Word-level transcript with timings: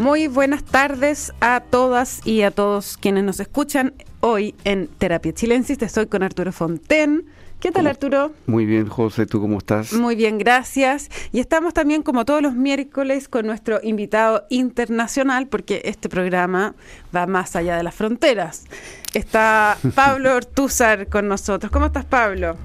Muy 0.00 0.28
buenas 0.28 0.64
tardes 0.64 1.30
a 1.42 1.60
todas 1.60 2.26
y 2.26 2.40
a 2.40 2.50
todos 2.50 2.96
quienes 2.96 3.22
nos 3.22 3.38
escuchan 3.38 3.92
hoy 4.20 4.54
en 4.64 4.86
Terapia 4.86 5.34
Chilensis. 5.34 5.76
Estoy 5.82 6.06
con 6.06 6.22
Arturo 6.22 6.52
Fonten. 6.52 7.26
¿Qué 7.60 7.70
tal, 7.70 7.86
Arturo? 7.86 8.32
Muy 8.46 8.64
bien, 8.64 8.88
José. 8.88 9.26
¿Tú 9.26 9.42
cómo 9.42 9.58
estás? 9.58 9.92
Muy 9.92 10.16
bien, 10.16 10.38
gracias. 10.38 11.10
Y 11.32 11.40
estamos 11.40 11.74
también, 11.74 12.02
como 12.02 12.24
todos 12.24 12.40
los 12.40 12.54
miércoles, 12.54 13.28
con 13.28 13.44
nuestro 13.44 13.78
invitado 13.82 14.46
internacional, 14.48 15.48
porque 15.48 15.82
este 15.84 16.08
programa 16.08 16.74
va 17.14 17.26
más 17.26 17.54
allá 17.54 17.76
de 17.76 17.82
las 17.82 17.94
fronteras. 17.94 18.64
Está 19.12 19.76
Pablo 19.94 20.34
Ortúzar 20.34 21.08
con 21.08 21.28
nosotros. 21.28 21.70
¿Cómo 21.70 21.84
estás, 21.84 22.06
Pablo? 22.06 22.56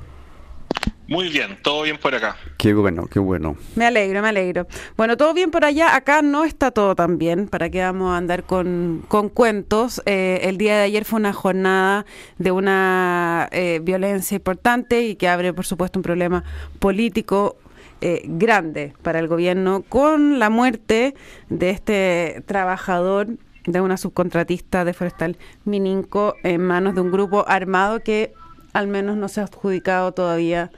Muy 1.07 1.29
bien, 1.29 1.57
todo 1.61 1.83
bien 1.83 1.97
por 1.97 2.15
acá. 2.15 2.35
Qué 2.57 2.73
bueno, 2.73 3.05
qué 3.07 3.19
bueno. 3.19 3.55
Me 3.75 3.85
alegro, 3.85 4.21
me 4.23 4.29
alegro. 4.29 4.67
Bueno, 4.97 5.17
todo 5.17 5.33
bien 5.35 5.51
por 5.51 5.63
allá. 5.63 5.95
Acá 5.95 6.23
no 6.23 6.43
está 6.43 6.71
todo 6.71 6.95
tan 6.95 7.19
bien. 7.19 7.47
¿Para 7.47 7.69
qué 7.69 7.81
vamos 7.81 8.11
a 8.11 8.17
andar 8.17 8.43
con, 8.43 9.03
con 9.07 9.29
cuentos? 9.29 10.01
Eh, 10.05 10.39
el 10.43 10.57
día 10.57 10.77
de 10.77 10.83
ayer 10.83 11.05
fue 11.05 11.19
una 11.19 11.31
jornada 11.31 12.05
de 12.39 12.51
una 12.51 13.49
eh, 13.51 13.79
violencia 13.83 14.35
importante 14.35 15.03
y 15.03 15.15
que 15.15 15.27
abre, 15.27 15.53
por 15.53 15.65
supuesto, 15.65 15.99
un 15.99 16.03
problema 16.03 16.43
político 16.79 17.57
eh, 18.01 18.23
grande 18.25 18.93
para 19.03 19.19
el 19.19 19.27
gobierno 19.27 19.83
con 19.87 20.39
la 20.39 20.49
muerte 20.49 21.13
de 21.49 21.69
este 21.69 22.43
trabajador 22.47 23.27
de 23.65 23.81
una 23.81 23.97
subcontratista 23.97 24.85
de 24.85 24.93
Forestal 24.93 25.37
Mininco 25.65 26.35
en 26.43 26.61
manos 26.61 26.95
de 26.95 27.01
un 27.01 27.11
grupo 27.11 27.45
armado 27.47 28.01
que 28.01 28.33
al 28.75 28.87
menos 28.87 29.15
no 29.15 29.29
se 29.29 29.39
ha 29.39 29.45
adjudicado 29.45 30.11
todavía 30.11 30.69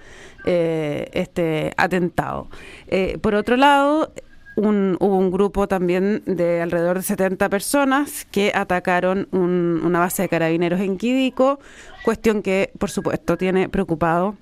eh, 0.46 1.10
este 1.14 1.74
atentado. 1.78 2.48
Eh, 2.88 3.18
por 3.20 3.34
otro 3.34 3.58
lado, 3.58 4.14
hubo 4.56 5.18
un 5.18 5.32
grupo 5.32 5.68
también 5.68 6.22
de 6.26 6.62
alrededor 6.62 6.98
de 6.98 7.04
70 7.04 7.50
personas 7.50 8.26
que 8.30 8.52
atacaron 8.54 9.28
una 9.32 10.00
base 10.00 10.22
de 10.22 10.30
carabineros 10.30 10.80
en 10.80 10.98
Quidico, 10.98 11.60
cuestión 12.04 12.44
que, 12.44 12.72
por 12.78 12.92
supuesto, 12.92 13.36
tiene 13.36 13.68
preocupado 13.68 14.36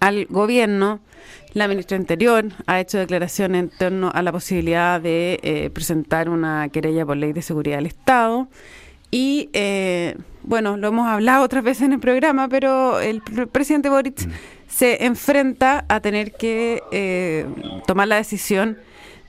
al 0.00 0.26
gobierno. 0.26 1.00
La 1.54 1.68
ministra 1.68 1.96
Interior 1.96 2.46
ha 2.66 2.80
hecho 2.80 2.98
declaraciones 2.98 3.62
en 3.62 3.70
torno 3.70 4.10
a 4.12 4.22
la 4.22 4.32
posibilidad 4.32 5.00
de 5.00 5.38
eh, 5.42 5.70
presentar 5.70 6.28
una 6.28 6.68
querella 6.70 7.06
por 7.06 7.16
ley 7.16 7.32
de 7.32 7.42
seguridad 7.42 7.76
del 7.76 7.86
Estado. 7.86 8.48
Y 9.10 9.48
eh, 9.52 10.16
bueno, 10.42 10.76
lo 10.76 10.88
hemos 10.88 11.06
hablado 11.08 11.44
otras 11.44 11.64
veces 11.64 11.84
en 11.84 11.94
el 11.94 12.00
programa, 12.00 12.48
pero 12.48 13.00
el 13.00 13.22
presidente 13.50 13.88
Boric 13.88 14.26
mm. 14.26 14.30
se 14.68 15.04
enfrenta 15.04 15.84
a 15.88 16.00
tener 16.00 16.32
que 16.32 16.82
eh, 16.92 17.46
tomar 17.86 18.08
la 18.08 18.16
decisión 18.16 18.78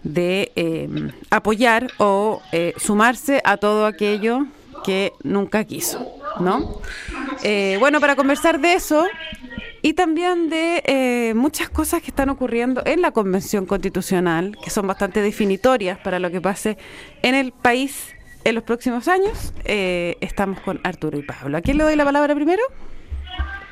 de 0.03 0.52
eh, 0.55 0.89
apoyar 1.30 1.91
o 1.97 2.41
sumarse 2.77 3.41
a 3.44 3.57
todo 3.57 3.85
aquello 3.85 4.45
que 4.85 5.11
nunca 5.23 5.66
quiso, 5.66 6.07
¿no? 6.39 6.80
bueno, 7.80 8.00
para 8.00 8.16
conversar 8.16 8.61
de 8.61 8.73
eso 8.73 9.05
y 9.81 9.94
también 9.94 10.50
de 10.50 11.33
muchas 11.35 11.69
cosas 11.69 12.02
que 12.02 12.11
están 12.11 12.30
ocurriendo 12.30 12.81
en 12.85 13.02
la 13.02 13.11
Convención 13.11 13.66
Constitucional, 13.66 14.57
que 14.63 14.69
son 14.69 14.88
bastante 14.88 15.22
definitorias 15.22 16.00
para 16.00 16.17
lo 16.17 16.31
que 16.31 16.39
pase 16.39 16.77
en 17.22 17.35
el 17.35 17.52
país 17.52 18.16
en 18.44 18.56
los 18.56 18.64
próximos 18.64 19.08
años. 19.08 19.54
Eh, 19.66 20.18
estamos 20.22 20.59
con 20.62 20.80
Arturo 20.84 21.18
y 21.18 21.23
Pablo. 21.23 21.58
¿A 21.58 21.62
quién 21.62 21.78
le 21.78 21.84
doy 21.84 21.95
la 21.95 22.06
palabra 22.06 22.36
primero? 22.36 22.62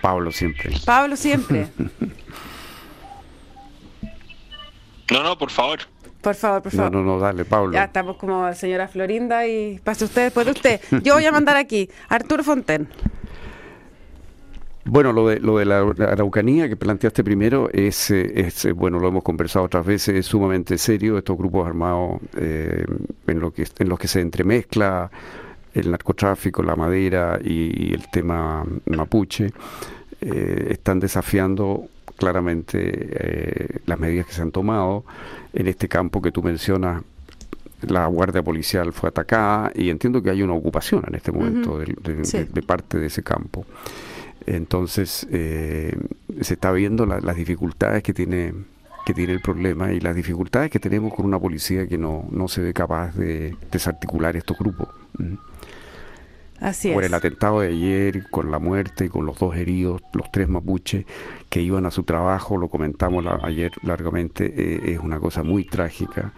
Pablo 0.01 0.31
siempre. 0.31 0.71
Pablo 0.85 1.15
siempre. 1.15 1.67
no, 5.11 5.23
no, 5.23 5.37
por 5.37 5.51
favor. 5.51 5.79
Por 6.21 6.35
favor, 6.35 6.61
por 6.61 6.71
favor. 6.71 6.91
No, 6.91 7.03
no, 7.03 7.13
no, 7.13 7.19
dale, 7.19 7.45
Pablo. 7.45 7.73
Ya 7.73 7.85
estamos 7.85 8.17
como 8.17 8.53
señora 8.53 8.87
Florinda 8.87 9.47
y 9.47 9.79
pase 9.79 10.05
usted 10.05 10.23
después 10.25 10.45
de 10.45 10.51
usted. 10.51 10.81
Yo 11.03 11.13
voy 11.15 11.25
a 11.25 11.31
mandar 11.31 11.57
aquí. 11.57 11.89
Arturo 12.09 12.43
Fonten. 12.43 12.89
Bueno, 14.89 15.11
lo 15.11 15.27
de, 15.27 15.39
lo 15.39 15.57
de 15.57 15.65
la 15.65 15.79
Araucanía 15.79 16.69
que 16.69 16.77
planteaste 16.77 17.23
primero 17.23 17.69
es, 17.71 18.09
eh, 18.11 18.47
es, 18.47 18.63
eh, 18.65 18.71
bueno, 18.71 18.99
lo 18.99 19.09
hemos 19.09 19.23
conversado 19.23 19.65
otras 19.65 19.85
veces, 19.85 20.15
es 20.15 20.25
sumamente 20.25 20.77
serio, 20.77 21.17
estos 21.17 21.37
grupos 21.37 21.67
armados 21.67 22.21
eh, 22.37 22.85
en, 23.27 23.39
lo 23.39 23.51
que, 23.51 23.67
en 23.79 23.89
los 23.89 23.99
que 23.99 24.07
se 24.07 24.21
entremezcla 24.21 25.11
el 25.73 25.91
narcotráfico, 25.91 26.63
la 26.63 26.75
madera 26.75 27.37
y, 27.43 27.93
el 27.93 28.09
tema 28.09 28.65
mapuche, 28.85 29.51
están 30.19 30.99
desafiando 30.99 31.89
claramente 32.15 33.81
las 33.85 33.99
medidas 33.99 34.25
que 34.25 34.33
se 34.33 34.41
han 34.41 34.51
tomado. 34.51 35.05
En 35.53 35.67
este 35.67 35.87
campo 35.87 36.19
que 36.19 36.31
tú 36.31 36.41
mencionas, 36.41 37.03
la 37.81 38.07
Guardia 38.07 38.41
Policial 38.41 38.91
fue 38.91 39.09
atacada 39.09 39.71
y 39.75 39.89
entiendo 39.91 40.23
que 40.23 40.31
hay 40.31 40.41
una 40.41 40.53
ocupación 40.53 41.03
en 41.07 41.15
este 41.15 41.31
momento 41.31 41.77
de, 41.77 42.63
parte 42.63 42.97
de 42.97 43.05
ese 43.05 43.21
campo. 43.21 43.65
Entonces 44.47 45.27
eh, 45.29 45.95
se 46.41 46.53
está 46.53 46.71
viendo 46.71 47.05
las 47.05 47.35
dificultades 47.35 48.01
que 48.01 48.13
tiene 48.13 48.53
que 49.05 49.13
tiene 49.13 49.31
el 49.31 49.39
problema 49.39 49.93
y 49.93 50.01
las 50.01 50.13
dificultades 50.15 50.69
que 50.69 50.79
tenemos 50.79 51.13
con 51.13 51.25
una 51.25 51.39
policía 51.39 51.87
que 51.87 51.97
no, 51.97 52.25
no 52.29 52.49
se 52.49 52.59
ve 52.59 52.73
capaz 52.73 53.15
de 53.15 53.55
desarticular 53.71 54.35
estos 54.35 54.57
grupos. 54.57 54.89
Así 56.59 56.91
Por 56.91 57.05
el 57.05 57.13
atentado 57.13 57.61
de 57.61 57.69
ayer, 57.69 58.29
con 58.29 58.51
la 58.51 58.59
muerte 58.59 59.05
y 59.05 59.09
con 59.09 59.25
los 59.25 59.39
dos 59.39 59.55
heridos, 59.55 60.01
los 60.11 60.29
tres 60.29 60.49
mapuches 60.49 61.05
que 61.49 61.61
iban 61.61 61.85
a 61.85 61.91
su 61.91 62.03
trabajo, 62.03 62.57
lo 62.57 62.67
comentamos 62.67 63.25
ayer 63.43 63.71
largamente, 63.81 64.53
eh, 64.57 64.93
es 64.93 64.99
una 64.99 65.21
cosa 65.21 65.41
muy 65.41 65.63
trágica 65.63 66.33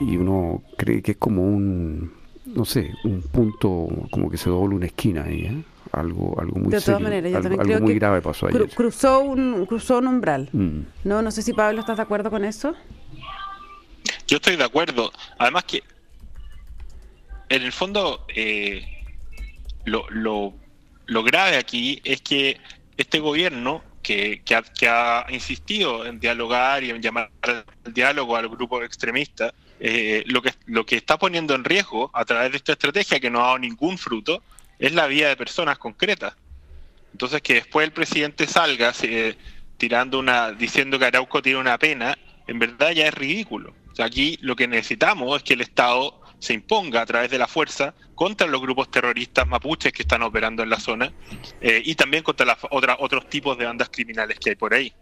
y 0.00 0.16
uno 0.16 0.62
cree 0.78 1.02
que 1.02 1.12
es 1.12 1.18
como 1.18 1.42
un, 1.42 2.12
no 2.46 2.64
sé, 2.64 2.92
un 3.04 3.20
punto, 3.20 3.88
como 4.10 4.30
que 4.30 4.38
se 4.38 4.48
dobla 4.48 4.76
una 4.76 4.86
esquina 4.86 5.24
ahí. 5.24 5.44
¿eh? 5.44 5.64
Algo, 5.96 6.38
algo 6.40 6.58
muy 6.60 6.70
de 6.70 6.80
todas 6.80 7.00
maneras, 7.00 7.32
yo 7.32 7.38
algo, 7.38 7.56
creo 7.58 7.80
muy 7.80 7.92
que 7.94 7.98
grave 7.98 8.20
pasó 8.20 8.48
ayer. 8.48 8.68
Cruzó 8.68 9.20
un, 9.20 9.64
cruzó 9.66 9.98
un 9.98 10.08
umbral. 10.08 10.48
Mm. 10.52 10.80
No, 11.04 11.22
no 11.22 11.30
sé 11.30 11.42
si 11.42 11.52
Pablo 11.52 11.80
estás 11.80 11.96
de 11.96 12.02
acuerdo 12.02 12.30
con 12.30 12.44
eso. 12.44 12.74
Yo 14.28 14.36
estoy 14.36 14.56
de 14.56 14.64
acuerdo. 14.64 15.12
Además 15.38 15.64
que, 15.64 15.82
en 17.48 17.62
el 17.62 17.72
fondo, 17.72 18.26
eh, 18.34 18.84
lo, 19.84 20.04
lo, 20.10 20.52
lo 21.06 21.22
grave 21.22 21.56
aquí 21.56 22.00
es 22.04 22.20
que 22.20 22.58
este 22.96 23.18
gobierno 23.18 23.82
que, 24.02 24.42
que, 24.44 24.54
ha, 24.54 24.62
que, 24.62 24.88
ha, 24.88 25.26
insistido 25.30 26.06
en 26.06 26.20
dialogar 26.20 26.84
y 26.84 26.90
en 26.90 27.02
llamar 27.02 27.30
al 27.42 27.64
diálogo 27.92 28.36
al 28.36 28.48
grupo 28.48 28.82
extremista, 28.82 29.52
eh, 29.80 30.24
lo, 30.26 30.42
que, 30.42 30.52
lo 30.66 30.86
que 30.86 30.96
está 30.96 31.18
poniendo 31.18 31.54
en 31.54 31.64
riesgo 31.64 32.10
a 32.12 32.24
través 32.24 32.50
de 32.52 32.58
esta 32.58 32.72
estrategia 32.72 33.18
que 33.20 33.30
no 33.30 33.40
ha 33.40 33.46
dado 33.46 33.58
ningún 33.58 33.98
fruto 33.98 34.42
es 34.78 34.92
la 34.92 35.06
vida 35.06 35.28
de 35.28 35.36
personas 35.36 35.78
concretas. 35.78 36.34
Entonces 37.12 37.40
que 37.42 37.54
después 37.54 37.84
el 37.84 37.92
presidente 37.92 38.46
salga 38.46 38.92
tirando 39.76 40.18
una, 40.18 40.52
diciendo 40.52 40.98
que 40.98 41.06
Arauco 41.06 41.42
tiene 41.42 41.58
una 41.58 41.78
pena, 41.78 42.16
en 42.46 42.58
verdad 42.58 42.90
ya 42.92 43.06
es 43.06 43.14
ridículo. 43.14 43.74
Aquí 43.98 44.38
lo 44.42 44.56
que 44.56 44.68
necesitamos 44.68 45.36
es 45.36 45.42
que 45.42 45.54
el 45.54 45.62
Estado 45.62 46.20
se 46.38 46.52
imponga 46.52 47.00
a 47.00 47.06
través 47.06 47.30
de 47.30 47.38
la 47.38 47.46
fuerza 47.46 47.94
contra 48.14 48.46
los 48.46 48.60
grupos 48.60 48.90
terroristas 48.90 49.46
mapuches 49.46 49.92
que 49.92 50.02
están 50.02 50.22
operando 50.22 50.62
en 50.62 50.70
la 50.70 50.78
zona 50.78 51.12
eh, 51.60 51.82
y 51.84 51.94
también 51.94 52.22
contra 52.22 52.46
las 52.46 52.58
otros 52.70 53.28
tipos 53.28 53.56
de 53.56 53.64
bandas 53.64 53.88
criminales 53.90 54.38
que 54.38 54.50
hay 54.50 54.56
por 54.56 54.74
ahí. 54.74 54.92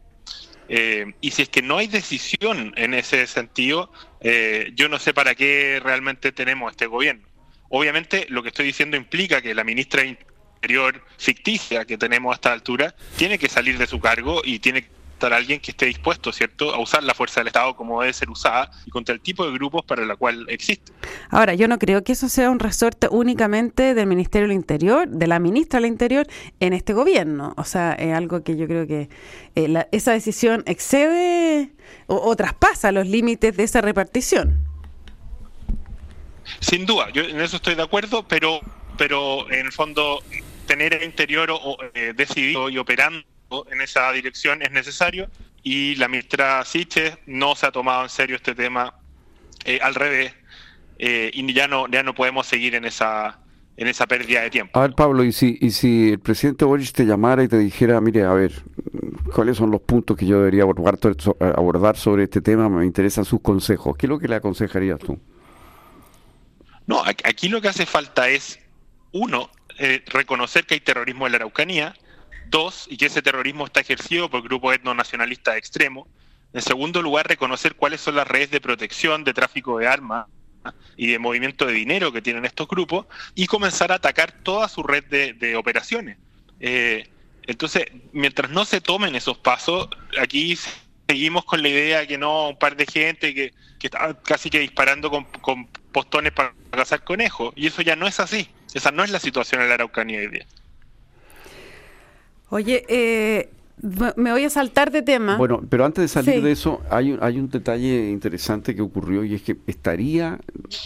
Eh, 0.68 1.12
y 1.20 1.30
si 1.30 1.42
es 1.42 1.48
que 1.48 1.60
no 1.60 1.76
hay 1.78 1.88
decisión 1.88 2.72
en 2.76 2.94
ese 2.94 3.26
sentido, 3.26 3.92
eh, 4.20 4.72
yo 4.74 4.88
no 4.88 4.98
sé 4.98 5.12
para 5.12 5.34
qué 5.34 5.80
realmente 5.82 6.32
tenemos 6.32 6.70
este 6.70 6.86
gobierno. 6.86 7.26
Obviamente 7.76 8.26
lo 8.28 8.40
que 8.44 8.50
estoy 8.50 8.66
diciendo 8.66 8.96
implica 8.96 9.42
que 9.42 9.52
la 9.52 9.64
ministra 9.64 10.04
Interior 10.04 11.02
ficticia 11.18 11.84
que 11.84 11.98
tenemos 11.98 12.30
a 12.30 12.34
esta 12.36 12.52
altura 12.52 12.94
tiene 13.16 13.36
que 13.36 13.48
salir 13.48 13.78
de 13.78 13.88
su 13.88 13.98
cargo 13.98 14.42
y 14.44 14.60
tiene 14.60 14.82
que 14.82 14.90
estar 15.14 15.32
alguien 15.32 15.58
que 15.58 15.72
esté 15.72 15.86
dispuesto, 15.86 16.32
¿cierto?, 16.32 16.72
a 16.72 16.80
usar 16.80 17.02
la 17.02 17.14
fuerza 17.14 17.40
del 17.40 17.48
Estado 17.48 17.74
como 17.74 18.00
debe 18.00 18.12
ser 18.12 18.30
usada 18.30 18.70
y 18.86 18.90
contra 18.90 19.12
el 19.12 19.20
tipo 19.20 19.44
de 19.44 19.52
grupos 19.54 19.84
para 19.84 20.06
la 20.06 20.14
cual 20.14 20.46
existe. 20.50 20.92
Ahora, 21.30 21.54
yo 21.54 21.66
no 21.66 21.80
creo 21.80 22.04
que 22.04 22.12
eso 22.12 22.28
sea 22.28 22.48
un 22.48 22.60
resorte 22.60 23.08
únicamente 23.10 23.94
del 23.94 24.06
Ministerio 24.06 24.46
del 24.46 24.56
Interior, 24.56 25.08
de 25.08 25.26
la 25.26 25.40
ministra 25.40 25.80
del 25.80 25.88
Interior, 25.88 26.28
en 26.60 26.74
este 26.74 26.92
gobierno. 26.92 27.54
O 27.56 27.64
sea, 27.64 27.94
es 27.94 28.14
algo 28.14 28.44
que 28.44 28.56
yo 28.56 28.68
creo 28.68 28.86
que 28.86 29.08
eh, 29.56 29.84
esa 29.90 30.12
decisión 30.12 30.62
excede 30.66 31.72
o 32.06 32.36
traspasa 32.36 32.92
los 32.92 33.08
límites 33.08 33.56
de 33.56 33.64
esa 33.64 33.80
repartición. 33.80 34.73
Sin 36.60 36.86
duda, 36.86 37.10
yo 37.10 37.22
en 37.22 37.40
eso 37.40 37.56
estoy 37.56 37.74
de 37.74 37.82
acuerdo, 37.82 38.26
pero, 38.26 38.60
pero 38.96 39.50
en 39.50 39.66
el 39.66 39.72
fondo 39.72 40.22
tener 40.66 40.94
el 40.94 41.02
interior 41.02 41.50
o, 41.50 41.76
eh, 41.94 42.12
decidido 42.16 42.68
y 42.68 42.78
operando 42.78 43.24
en 43.70 43.80
esa 43.80 44.10
dirección 44.12 44.62
es 44.62 44.70
necesario 44.70 45.28
y 45.62 45.94
la 45.96 46.08
ministra 46.08 46.64
Siche 46.64 47.18
no 47.26 47.54
se 47.54 47.66
ha 47.66 47.72
tomado 47.72 48.02
en 48.02 48.08
serio 48.08 48.36
este 48.36 48.54
tema 48.54 48.94
eh, 49.64 49.78
al 49.82 49.94
revés 49.94 50.34
eh, 50.98 51.30
y 51.32 51.52
ya 51.52 51.68
no 51.68 51.88
ya 51.88 52.02
no 52.02 52.14
podemos 52.14 52.46
seguir 52.46 52.74
en 52.74 52.84
esa 52.84 53.38
en 53.76 53.88
esa 53.88 54.06
pérdida 54.06 54.42
de 54.42 54.50
tiempo. 54.50 54.78
A 54.78 54.82
ver, 54.82 54.94
Pablo, 54.94 55.24
y 55.24 55.32
si, 55.32 55.58
y 55.60 55.72
si 55.72 56.10
el 56.10 56.20
presidente 56.20 56.64
Boris 56.64 56.92
te 56.92 57.04
llamara 57.04 57.42
y 57.42 57.48
te 57.48 57.58
dijera, 57.58 58.00
mire, 58.00 58.22
a 58.22 58.32
ver, 58.32 58.52
¿cuáles 59.34 59.56
son 59.56 59.72
los 59.72 59.80
puntos 59.80 60.16
que 60.16 60.26
yo 60.26 60.38
debería 60.38 60.62
abordar, 60.62 60.96
abordar 61.56 61.96
sobre 61.96 62.22
este 62.22 62.40
tema? 62.40 62.68
Me 62.68 62.86
interesan 62.86 63.24
sus 63.24 63.40
consejos. 63.40 63.96
¿Qué 63.96 64.06
es 64.06 64.10
lo 64.10 64.20
que 64.20 64.28
le 64.28 64.36
aconsejarías 64.36 65.00
tú? 65.00 65.18
No, 66.86 67.02
aquí 67.04 67.48
lo 67.48 67.60
que 67.60 67.68
hace 67.68 67.86
falta 67.86 68.28
es, 68.28 68.58
uno, 69.12 69.50
eh, 69.78 70.02
reconocer 70.06 70.66
que 70.66 70.74
hay 70.74 70.80
terrorismo 70.80 71.26
en 71.26 71.32
la 71.32 71.36
Araucanía, 71.36 71.94
dos, 72.48 72.86
y 72.90 72.96
que 72.96 73.06
ese 73.06 73.22
terrorismo 73.22 73.64
está 73.64 73.80
ejercido 73.80 74.28
por 74.28 74.42
grupos 74.42 74.74
etnonacionalistas 74.74 75.56
extremos. 75.56 76.08
En 76.52 76.62
segundo 76.62 77.02
lugar, 77.02 77.26
reconocer 77.26 77.74
cuáles 77.74 78.00
son 78.00 78.16
las 78.16 78.28
redes 78.28 78.50
de 78.50 78.60
protección, 78.60 79.24
de 79.24 79.34
tráfico 79.34 79.78
de 79.78 79.88
armas 79.88 80.26
y 80.96 81.08
de 81.08 81.18
movimiento 81.18 81.66
de 81.66 81.72
dinero 81.72 82.12
que 82.12 82.22
tienen 82.22 82.44
estos 82.44 82.68
grupos 82.68 83.06
y 83.34 83.46
comenzar 83.46 83.90
a 83.90 83.96
atacar 83.96 84.32
toda 84.42 84.68
su 84.68 84.82
red 84.82 85.04
de, 85.04 85.56
operaciones. 85.56 86.18
Eh, 86.60 87.08
entonces, 87.46 87.86
mientras 88.12 88.50
no 88.50 88.64
se 88.64 88.80
tomen 88.80 89.14
esos 89.14 89.36
pasos, 89.38 89.88
aquí 90.18 90.56
seguimos 91.08 91.44
con 91.44 91.62
la 91.62 91.68
idea 91.68 92.00
de 92.00 92.06
que 92.06 92.18
no, 92.18 92.48
un 92.50 92.58
par 92.58 92.76
de 92.76 92.86
gente 92.86 93.34
que, 93.34 93.52
que 93.84 93.88
está 93.88 94.14
casi 94.22 94.48
que 94.48 94.60
disparando 94.60 95.10
con, 95.10 95.24
con 95.42 95.66
postones 95.92 96.32
para 96.32 96.54
cazar 96.70 97.04
conejos, 97.04 97.52
y 97.54 97.66
eso 97.66 97.82
ya 97.82 97.96
no 97.96 98.06
es 98.06 98.18
así. 98.18 98.48
Esa 98.72 98.90
no 98.92 99.04
es 99.04 99.10
la 99.10 99.20
situación 99.20 99.60
en 99.60 99.68
la 99.68 99.74
Araucanía 99.74 100.20
hoy 100.20 100.28
día. 100.28 100.46
Oye, 102.48 102.82
eh, 102.88 103.50
me 104.16 104.32
voy 104.32 104.44
a 104.44 104.48
saltar 104.48 104.90
de 104.90 105.02
tema. 105.02 105.36
Bueno, 105.36 105.62
pero 105.68 105.84
antes 105.84 106.00
de 106.00 106.08
salir 106.08 106.42
de 106.42 106.52
eso, 106.52 106.80
hay, 106.88 107.12
un, 107.12 107.22
hay 107.22 107.38
un 107.38 107.50
detalle 107.50 108.08
interesante 108.08 108.74
que 108.74 108.80
ocurrió 108.80 109.22
y 109.22 109.34
es 109.34 109.42
que 109.42 109.58
estaría, 109.66 110.38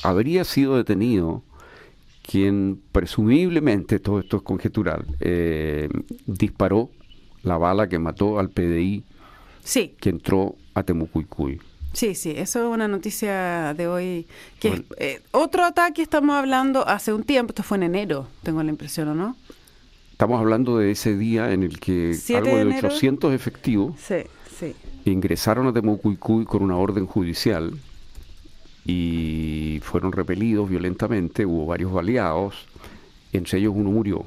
habría 0.03 0.43
sido 0.43 0.77
detenido 0.77 1.45
quien 2.23 2.83
presumiblemente, 2.91 4.01
todo 4.01 4.19
esto 4.19 4.39
es 4.39 4.43
conjetural, 4.43 5.07
eh, 5.21 5.89
disparó 6.27 6.91
la 7.45 7.59
bala 7.59 7.89
que 7.89 8.01
mató 8.01 8.41
al 8.41 8.51
PDI 8.51 9.05
sí. 9.63 9.95
que 10.01 10.11
entró 10.11 10.57
a 10.75 10.83
Temucuicuy. 10.83 11.61
Sí, 11.93 12.15
sí, 12.15 12.33
eso 12.37 12.61
es 12.61 12.75
una 12.75 12.87
noticia 12.87 13.75
de 13.75 13.89
hoy. 13.89 14.27
que 14.61 14.85
eh, 14.99 15.21
Otro 15.33 15.65
ataque 15.65 16.03
estamos 16.03 16.37
hablando 16.37 16.87
hace 16.87 17.13
un 17.13 17.25
tiempo, 17.25 17.53
esto 17.53 17.63
fue 17.63 17.79
en 17.79 17.85
enero, 17.85 18.27
tengo 18.43 18.63
la 18.63 18.71
impresión, 18.71 19.09
¿o 19.09 19.15
no? 19.15 19.37
Estamos 20.13 20.41
hablando 20.41 20.79
de 20.79 20.91
ese 20.91 21.17
día 21.17 21.53
en 21.53 21.63
el 21.63 21.79
que 21.79 22.17
algo 22.35 22.57
de, 22.57 22.65
800 22.65 23.33
efectivos 23.33 23.95
ingresaron 25.05 25.69
a 25.69 25.73
Temucuicuy 25.73 26.45
con 26.45 26.63
una 26.63 26.77
orden 26.77 27.07
judicial 27.07 27.73
y 28.85 29.81
fueron 29.85 30.11
repelidos 30.13 30.69
violentamente, 30.69 31.47
hubo 31.47 31.67
varios 31.67 31.93
baleados, 31.93 32.67
entre 33.33 33.59
ellos 33.59 33.75
uno 33.77 33.91
murió 33.91 34.25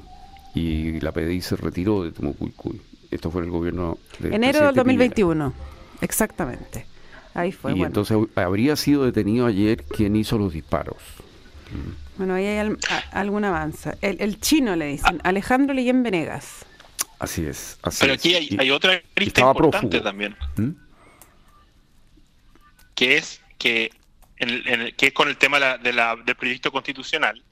y 0.54 0.98
la 1.00 1.12
PDI 1.12 1.40
se 1.42 1.56
retiró 1.56 2.04
de 2.04 2.12
Temucuicuy. 2.12 2.80
Esto 3.10 3.30
fue 3.30 3.42
en 3.42 3.48
el 3.48 3.50
gobierno 3.52 3.98
de 4.18 4.34
Enero 4.34 4.64
del 4.64 4.74
2021, 4.74 5.52
exactamente. 6.00 6.86
Ahí 7.34 7.52
fue. 7.52 7.76
Y 7.76 7.82
entonces 7.82 8.16
habría 8.34 8.76
sido 8.76 9.04
detenido 9.04 9.46
ayer 9.46 9.82
quien 9.84 10.16
hizo 10.16 10.38
los 10.38 10.52
disparos. 10.52 10.96
Bueno, 12.16 12.34
ahí 12.34 12.46
hay 12.46 12.76
algún 13.12 13.44
avance. 13.44 13.96
El, 14.02 14.38
chino 14.40 14.76
le 14.76 14.86
dicen, 14.86 15.20
Alejandro 15.24 15.74
Leyen 15.74 16.02
Venegas. 16.02 16.66
Así 17.18 17.46
es. 17.46 17.78
Pero 18.00 18.14
aquí 18.14 18.34
hay, 18.34 18.70
otra 18.70 19.00
arista 19.16 19.40
importante 19.40 20.00
también. 20.00 20.36
¿Mm? 20.56 20.70
Que 22.94 23.16
es 23.16 23.40
que, 23.58 23.90
que 24.36 25.06
es 25.06 25.12
con 25.12 25.28
el 25.28 25.36
tema 25.38 25.58
de 25.78 25.92
la, 25.92 26.16
del 26.16 26.36
proyecto 26.36 26.70
constitucional. 26.70 27.42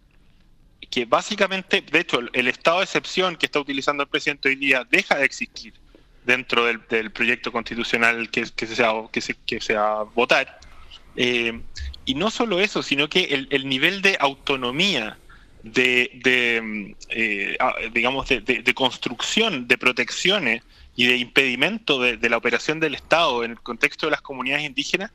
Que 0.90 1.04
básicamente, 1.04 1.82
de 1.82 2.00
hecho, 2.00 2.20
el, 2.32 2.48
estado 2.48 2.78
de 2.78 2.84
excepción 2.84 3.36
que 3.36 3.46
está 3.46 3.60
utilizando 3.60 4.02
el 4.02 4.08
presidente 4.08 4.48
hoy 4.48 4.56
día 4.56 4.86
deja 4.90 5.16
de 5.16 5.24
existir 5.24 5.72
dentro 6.24 6.66
del, 6.66 7.10
proyecto 7.10 7.52
constitucional 7.52 8.30
que, 8.30 8.44
que, 8.54 8.66
se, 8.66 8.84
que, 9.12 9.20
se, 9.20 9.34
que 9.46 9.60
se 9.60 9.74
va 9.74 10.00
a 10.00 10.02
votar. 10.04 10.58
Eh, 11.16 11.60
y 12.04 12.14
no 12.14 12.30
solo 12.30 12.60
eso, 12.60 12.82
sino 12.82 13.08
que 13.08 13.46
el, 13.50 13.68
nivel 13.68 14.02
de 14.02 14.16
autonomía, 14.20 15.18
de, 15.62 16.60
mm, 16.62 16.92
eh, 17.10 17.58
digamos, 17.92 18.28
de, 18.28 18.74
construcción 18.74 19.68
de 19.68 19.78
protecciones 19.78 20.62
y 20.96 21.06
de 21.06 21.16
impedimento 21.16 22.00
de, 22.00 22.28
la 22.28 22.36
operación 22.36 22.80
del 22.80 22.94
Estado 22.94 23.44
en 23.44 23.52
el 23.52 23.60
contexto 23.60 24.06
de 24.06 24.12
las 24.12 24.22
comunidades 24.22 24.64
indígenas, 24.64 25.12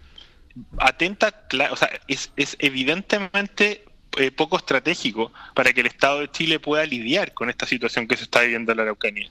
atenta, 0.78 1.48
o 1.72 1.75
sea, 1.75 1.90
es, 2.08 2.31
evidentemente 2.60 3.84
eh, 4.18 4.31
poco 4.31 4.58
estratégico 4.58 5.34
para 5.54 5.74
que 5.74 5.81
el 5.81 5.88
Estado 5.88 6.22
de 6.22 6.31
Chile 6.31 6.60
pueda 6.60 6.86
lidiar 6.86 7.34
con 7.34 7.50
esta 7.50 7.66
situación 7.66 8.08
que 8.08 8.16
se 8.16 8.24
está 8.24 8.42
viviendo 8.42 8.72
en 8.72 8.78
la 8.78 8.84
Araucanía. 8.84 9.30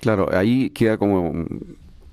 Claro, 0.00 0.28
ahí 0.32 0.70
queda 0.70 0.96
como 0.96 1.46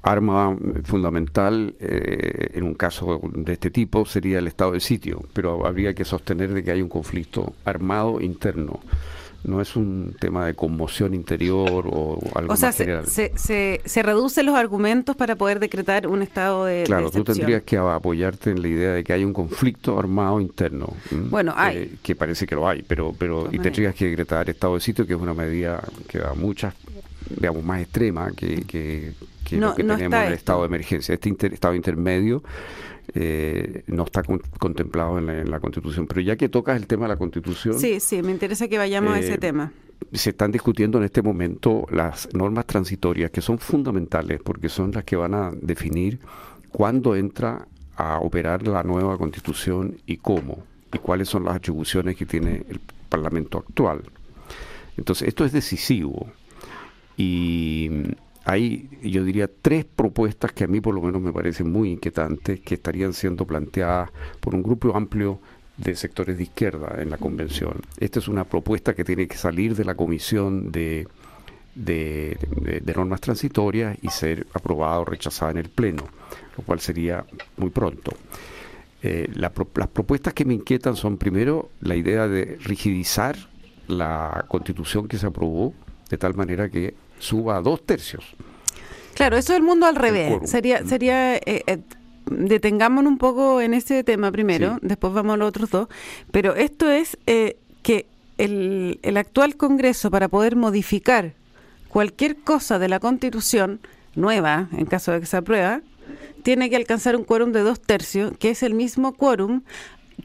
arma 0.07 0.55
fundamental 0.83 1.75
eh, 1.79 2.51
en 2.53 2.63
un 2.63 2.73
caso 2.73 3.19
de 3.33 3.53
este 3.53 3.71
tipo 3.71 4.05
sería 4.05 4.39
el 4.39 4.47
estado 4.47 4.71
de 4.71 4.79
sitio, 4.79 5.23
pero 5.33 5.65
habría 5.65 5.93
que 5.93 6.05
sostener 6.05 6.53
de 6.53 6.63
que 6.63 6.71
hay 6.71 6.81
un 6.81 6.89
conflicto 6.89 7.53
armado 7.65 8.21
interno. 8.21 8.79
No 9.43 9.61
es 9.61 9.75
un 9.75 10.15
tema 10.19 10.45
de 10.45 10.55
conmoción 10.55 11.13
interior 11.13 11.87
o 11.87 12.19
algo 12.35 12.53
o 12.53 12.57
sea, 12.57 12.71
Se, 12.71 13.31
se, 13.35 13.81
se, 13.85 14.03
reducen 14.03 14.45
los 14.45 14.55
argumentos 14.55 15.15
para 15.15 15.35
poder 15.35 15.59
decretar 15.59 16.07
un 16.07 16.21
estado 16.21 16.65
de 16.65 16.83
Claro, 16.83 17.11
tú 17.11 17.23
tendrías 17.23 17.61
que 17.61 17.77
apoyarte 17.77 18.49
en 18.49 18.61
la 18.61 18.67
idea 18.67 18.91
de 18.93 19.03
que 19.03 19.13
hay 19.13 19.23
un 19.23 19.33
conflicto 19.33 19.97
armado 19.97 20.41
interno. 20.41 20.91
Bueno, 21.11 21.53
hay. 21.55 21.97
que 22.01 22.15
parece 22.15 22.47
que 22.47 22.55
lo 22.55 22.67
hay, 22.67 22.81
pero 22.81 23.13
pero 23.17 23.47
y 23.51 23.59
tendrías 23.59 23.93
que 23.93 24.07
decretar 24.07 24.49
estado 24.49 24.73
de 24.73 24.81
sitio, 24.81 25.05
que 25.05 25.13
es 25.13 25.19
una 25.19 25.35
medida 25.35 25.83
que 26.07 26.17
da 26.17 26.33
muchas 26.33 26.73
digamos, 27.29 27.63
más 27.63 27.81
extrema 27.81 28.31
que, 28.31 28.63
que, 28.63 29.13
lo 29.57 29.75
que 29.75 29.83
tenemos 29.83 30.01
en 30.01 30.27
el 30.27 30.33
estado 30.33 30.61
de 30.61 30.67
emergencia. 30.67 31.13
Este 31.13 31.53
estado 31.53 31.73
intermedio 31.73 32.43
eh, 33.13 33.83
no 33.87 34.03
está 34.03 34.23
contemplado 34.23 35.17
en 35.17 35.49
la, 35.49 35.59
Constitución. 35.59 36.07
Pero 36.07 36.21
ya 36.21 36.35
que 36.35 36.49
tocas 36.49 36.77
el 36.77 36.87
tema 36.87 37.03
de 37.03 37.09
la 37.09 37.17
Constitución... 37.17 37.79
Sí, 37.79 37.99
sí, 37.99 38.21
me 38.21 38.31
interesa 38.31 38.67
que 38.67 38.77
vayamos 38.77 39.13
a 39.13 39.19
ese 39.19 39.33
eh, 39.33 39.37
tema. 39.37 39.71
Se 40.11 40.31
están 40.31 40.51
discutiendo 40.51 40.97
en 40.97 41.05
este 41.05 41.21
momento 41.21 41.87
las 41.89 42.29
normas 42.33 42.65
transitorias 42.65 43.31
que 43.31 43.41
son 43.41 43.59
fundamentales 43.59 44.41
porque 44.43 44.69
son 44.69 44.91
las 44.91 45.03
que 45.03 45.15
van 45.15 45.33
a 45.33 45.51
definir 45.61 46.19
cuándo 46.69 47.15
entra 47.15 47.67
a 47.95 48.19
operar 48.19 48.67
la 48.67 48.83
nueva 48.83 49.17
Constitución 49.17 49.97
y 50.05 50.17
cómo, 50.17 50.63
y 50.93 50.99
cuáles 50.99 51.29
son 51.29 51.45
las 51.45 51.55
atribuciones 51.55 52.15
que 52.15 52.25
tiene 52.25 52.63
el 52.69 52.79
Parlamento 53.09 53.57
actual. 53.57 54.01
Entonces, 54.97 55.27
esto 55.27 55.45
es 55.45 55.51
decisivo. 55.51 56.27
Y 57.17 57.89
hay, 58.45 58.89
yo 59.03 59.25
diría, 59.25 59.49
tres 59.61 59.83
propuestas 59.83 60.53
que 60.53 60.63
a 60.63 60.67
mí 60.67 60.79
por 60.79 60.95
lo 60.95 61.01
menos 61.01 61.21
me 61.21 61.33
parecen 61.33 61.71
muy 61.71 61.91
inquietantes, 61.91 62.61
que 62.61 62.75
estarían 62.75 63.11
siendo 63.13 63.45
planteadas 63.45 64.11
por 64.39 64.55
un 64.55 64.63
grupo 64.63 64.95
amplio 64.95 65.39
de 65.75 65.95
sectores 65.95 66.37
de 66.37 66.43
izquierda 66.43 66.95
en 67.01 67.09
la 67.09 67.17
convención. 67.17 67.81
Esta 67.99 68.19
es 68.19 68.27
una 68.27 68.45
propuesta 68.45 68.93
que 68.93 69.03
tiene 69.03 69.27
que 69.27 69.37
salir 69.37 69.75
de 69.75 69.83
la 69.83 69.95
comisión 69.95 70.71
de, 70.71 71.07
de, 71.75 72.37
normas 72.95 73.21
transitorias 73.21 73.97
y 74.01 74.09
ser 74.09 74.47
aprobada 74.53 74.99
o 74.99 75.05
rechazada 75.05 75.51
en 75.51 75.57
el 75.57 75.69
Pleno, 75.69 76.03
lo 76.57 76.63
cual 76.63 76.79
sería 76.79 77.25
muy 77.57 77.69
pronto. 77.69 78.13
Eh, 79.03 79.29
las 79.35 79.51
propuestas 79.51 80.33
que 80.33 80.45
me 80.45 80.55
inquietan 80.55 80.95
son 80.95 81.17
primero 81.17 81.69
la 81.81 81.95
idea 81.95 82.27
de 82.27 82.57
rigidizar 82.63 83.37
la 83.87 84.45
constitución 84.47 85.07
que 85.07 85.17
se 85.17 85.27
aprobó 85.27 85.73
de 86.09 86.17
tal 86.17 86.33
manera 86.33 86.69
que 86.69 86.95
suba 87.19 87.57
a 87.57 87.61
dos 87.61 87.85
tercios. 87.85 88.23
Claro, 89.13 89.37
eso 89.37 89.53
es 89.53 89.57
el 89.57 89.63
mundo 89.63 89.85
al 89.85 89.95
revés. 89.95 90.49
Sería, 90.49 90.81
mm. 90.81 90.87
sería 90.87 91.35
eh, 91.37 91.63
eh, 91.65 91.79
detengámonos 92.29 93.11
un 93.11 93.17
poco 93.17 93.61
en 93.61 93.73
ese 93.73 94.03
tema 94.03 94.31
primero, 94.31 94.77
después 94.81 95.13
vamos 95.13 95.33
a 95.33 95.37
los 95.37 95.49
otros 95.49 95.69
dos. 95.69 95.87
Pero 96.31 96.55
esto 96.55 96.89
es 96.89 97.17
eh, 97.25 97.57
que 97.81 98.05
el, 98.37 98.99
el 99.01 99.17
actual 99.17 99.55
Congreso, 99.57 100.11
para 100.11 100.27
poder 100.27 100.55
modificar 100.55 101.33
cualquier 101.89 102.35
cosa 102.35 102.79
de 102.79 102.89
la 102.89 102.99
Constitución 102.99 103.79
nueva, 104.15 104.69
en 104.71 104.85
caso 104.85 105.11
de 105.11 105.19
que 105.19 105.25
se 105.25 105.37
aprueba, 105.37 105.81
tiene 106.43 106.69
que 106.69 106.75
alcanzar 106.75 107.15
un 107.15 107.23
quórum 107.23 107.51
de 107.51 107.61
dos 107.61 107.79
tercios, 107.79 108.33
que 108.37 108.51
es 108.51 108.63
el 108.63 108.73
mismo 108.73 109.13
quórum 109.13 109.63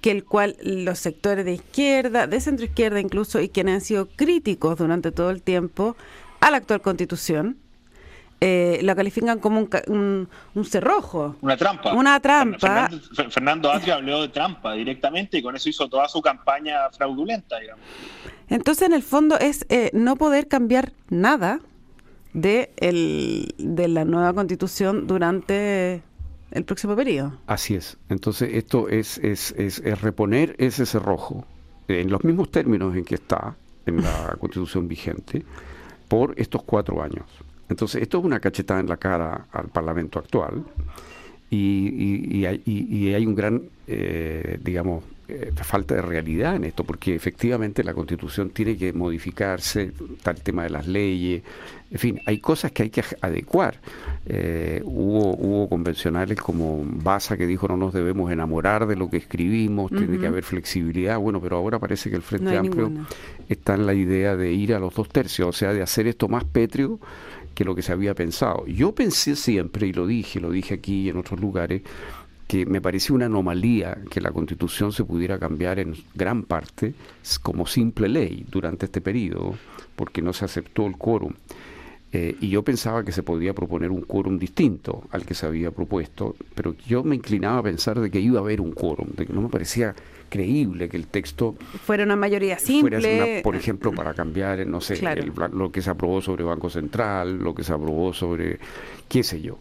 que 0.00 0.10
el 0.10 0.24
cual 0.24 0.56
los 0.62 0.98
sectores 0.98 1.44
de 1.44 1.54
izquierda, 1.54 2.26
de 2.26 2.40
centro 2.40 2.64
izquierda 2.64 3.00
incluso, 3.00 3.40
y 3.40 3.48
quienes 3.48 3.74
han 3.74 3.80
sido 3.80 4.08
críticos 4.08 4.78
durante 4.78 5.12
todo 5.12 5.30
el 5.30 5.42
tiempo, 5.42 5.96
a 6.42 6.50
la 6.50 6.56
actual 6.58 6.82
constitución, 6.82 7.56
eh, 8.40 8.80
la 8.82 8.96
califican 8.96 9.38
como 9.38 9.68
un, 9.86 10.28
un, 10.54 10.64
cerrojo. 10.64 11.36
Una 11.40 11.56
trampa. 11.56 11.94
Una 11.94 12.18
trampa. 12.18 12.90
Fernando, 13.30 13.70
Atria 13.70 13.94
habló 13.94 14.22
de 14.22 14.28
trampa 14.28 14.72
directamente 14.72 15.38
y 15.38 15.42
con 15.42 15.54
eso 15.54 15.68
hizo 15.68 15.88
toda 15.88 16.08
su 16.08 16.20
campaña 16.20 16.90
fraudulenta, 16.90 17.60
digamos. 17.60 17.84
Entonces, 18.48 18.88
en 18.88 18.94
el 18.94 19.04
fondo, 19.04 19.38
es 19.38 19.64
eh, 19.68 19.90
no 19.92 20.16
poder 20.16 20.48
cambiar 20.48 20.92
nada 21.08 21.60
de, 22.32 22.72
el, 22.78 23.54
de 23.58 23.86
la 23.86 24.04
nueva 24.04 24.32
constitución 24.34 25.06
durante 25.06 26.02
el 26.50 26.64
próximo 26.64 26.96
periodo. 26.96 27.38
Así 27.46 27.76
es. 27.76 27.96
Entonces, 28.08 28.50
esto 28.54 28.88
es, 28.88 29.18
es, 29.18 29.52
es, 29.52 29.78
es 29.78 30.00
reponer 30.00 30.56
ese 30.58 30.84
cerrojo 30.86 31.46
en 31.86 32.10
los 32.10 32.24
mismos 32.24 32.50
términos 32.50 32.96
en 32.96 33.04
que 33.04 33.14
está 33.14 33.54
en 33.86 34.02
la 34.02 34.36
constitución 34.40 34.88
vigente 34.88 35.44
por 36.12 36.34
estos 36.36 36.62
cuatro 36.64 37.02
años. 37.02 37.24
Entonces, 37.70 38.02
esto 38.02 38.18
es 38.18 38.24
una 38.26 38.38
cachetada 38.38 38.80
en 38.80 38.86
la 38.86 38.98
cara 38.98 39.46
al 39.50 39.68
Parlamento 39.68 40.18
actual 40.18 40.62
y, 41.48 42.44
hay, 42.44 43.26
un 43.26 43.34
gran, 43.34 43.62
eh, 43.86 44.58
digamos, 44.62 45.04
eh, 45.32 45.52
falta 45.62 45.94
de 45.94 46.02
realidad 46.02 46.56
en 46.56 46.64
esto, 46.64 46.84
porque 46.84 47.14
efectivamente 47.14 47.82
la 47.84 47.94
constitución 47.94 48.50
tiene 48.50 48.76
que 48.76 48.92
modificarse, 48.92 49.92
está 50.16 50.32
el 50.32 50.40
tema 50.42 50.64
de 50.64 50.70
las 50.70 50.86
leyes, 50.86 51.42
en 51.92 51.98
fin, 51.98 52.20
hay 52.24 52.38
cosas 52.38 52.72
que 52.72 52.84
hay 52.84 52.90
que 52.90 53.04
adecuar. 53.20 53.78
Eh, 54.24 54.80
hubo, 54.82 55.36
hubo 55.36 55.68
convencionales 55.68 56.40
como 56.40 56.82
Baza 56.86 57.36
que 57.36 57.46
dijo 57.46 57.68
no 57.68 57.76
nos 57.76 57.92
debemos 57.92 58.32
enamorar 58.32 58.86
de 58.86 58.96
lo 58.96 59.10
que 59.10 59.18
escribimos, 59.18 59.90
tiene 59.90 60.18
que 60.18 60.26
haber 60.26 60.42
flexibilidad. 60.42 61.18
Bueno, 61.18 61.38
pero 61.42 61.58
ahora 61.58 61.78
parece 61.78 62.08
que 62.08 62.16
el 62.16 62.22
Frente 62.22 62.56
Amplio 62.56 62.90
está 63.46 63.74
en 63.74 63.84
la 63.84 63.92
idea 63.92 64.36
de 64.36 64.52
ir 64.52 64.74
a 64.74 64.78
los 64.78 64.94
dos 64.94 65.10
tercios, 65.10 65.48
o 65.48 65.52
sea, 65.52 65.74
de 65.74 65.82
hacer 65.82 66.06
esto 66.06 66.28
más 66.28 66.44
pétreo 66.44 66.98
que 67.54 67.64
lo 67.64 67.74
que 67.74 67.82
se 67.82 67.92
había 67.92 68.14
pensado. 68.14 68.66
Yo 68.66 68.92
pensé 68.94 69.36
siempre, 69.36 69.86
y 69.86 69.92
lo 69.92 70.06
dije, 70.06 70.40
lo 70.40 70.50
dije 70.50 70.74
aquí 70.74 71.02
y 71.02 71.08
en 71.10 71.18
otros 71.18 71.40
lugares, 71.40 71.82
que 72.52 72.66
me 72.66 72.82
parecía 72.82 73.16
una 73.16 73.24
anomalía 73.24 73.96
que 74.10 74.20
la 74.20 74.30
constitución 74.30 74.92
se 74.92 75.04
pudiera 75.04 75.38
cambiar 75.38 75.78
en 75.78 75.94
gran 76.14 76.42
parte 76.42 76.92
como 77.40 77.64
simple 77.64 78.10
ley 78.10 78.44
durante 78.46 78.84
este 78.84 79.00
periodo, 79.00 79.54
porque 79.96 80.20
no 80.20 80.34
se 80.34 80.44
aceptó 80.44 80.86
el 80.86 80.98
quórum. 80.98 81.32
Eh, 82.12 82.36
y 82.42 82.50
yo 82.50 82.62
pensaba 82.62 83.04
que 83.04 83.10
se 83.10 83.22
podía 83.22 83.54
proponer 83.54 83.90
un 83.90 84.02
quórum 84.02 84.38
distinto 84.38 85.04
al 85.12 85.24
que 85.24 85.32
se 85.32 85.46
había 85.46 85.70
propuesto, 85.70 86.36
pero 86.54 86.76
yo 86.86 87.02
me 87.02 87.16
inclinaba 87.16 87.60
a 87.60 87.62
pensar 87.62 87.98
de 87.98 88.10
que 88.10 88.20
iba 88.20 88.38
a 88.38 88.42
haber 88.42 88.60
un 88.60 88.72
quórum, 88.72 89.08
de 89.16 89.24
que 89.24 89.32
no 89.32 89.40
me 89.40 89.48
parecía 89.48 89.94
creíble 90.28 90.90
que 90.90 90.98
el 90.98 91.06
texto 91.06 91.54
fuera 91.86 92.04
una 92.04 92.16
mayoría 92.16 92.58
simple. 92.58 93.40
por 93.42 93.56
ejemplo, 93.56 93.92
para 93.92 94.12
cambiar, 94.12 94.66
no 94.66 94.82
sé, 94.82 95.00
lo 95.54 95.72
que 95.72 95.80
se 95.80 95.88
aprobó 95.88 96.20
sobre 96.20 96.44
Banco 96.44 96.68
Central, 96.68 97.38
lo 97.38 97.54
que 97.54 97.64
se 97.64 97.72
aprobó 97.72 98.12
sobre, 98.12 98.58
qué 99.08 99.22
sé 99.22 99.40
yo, 99.40 99.56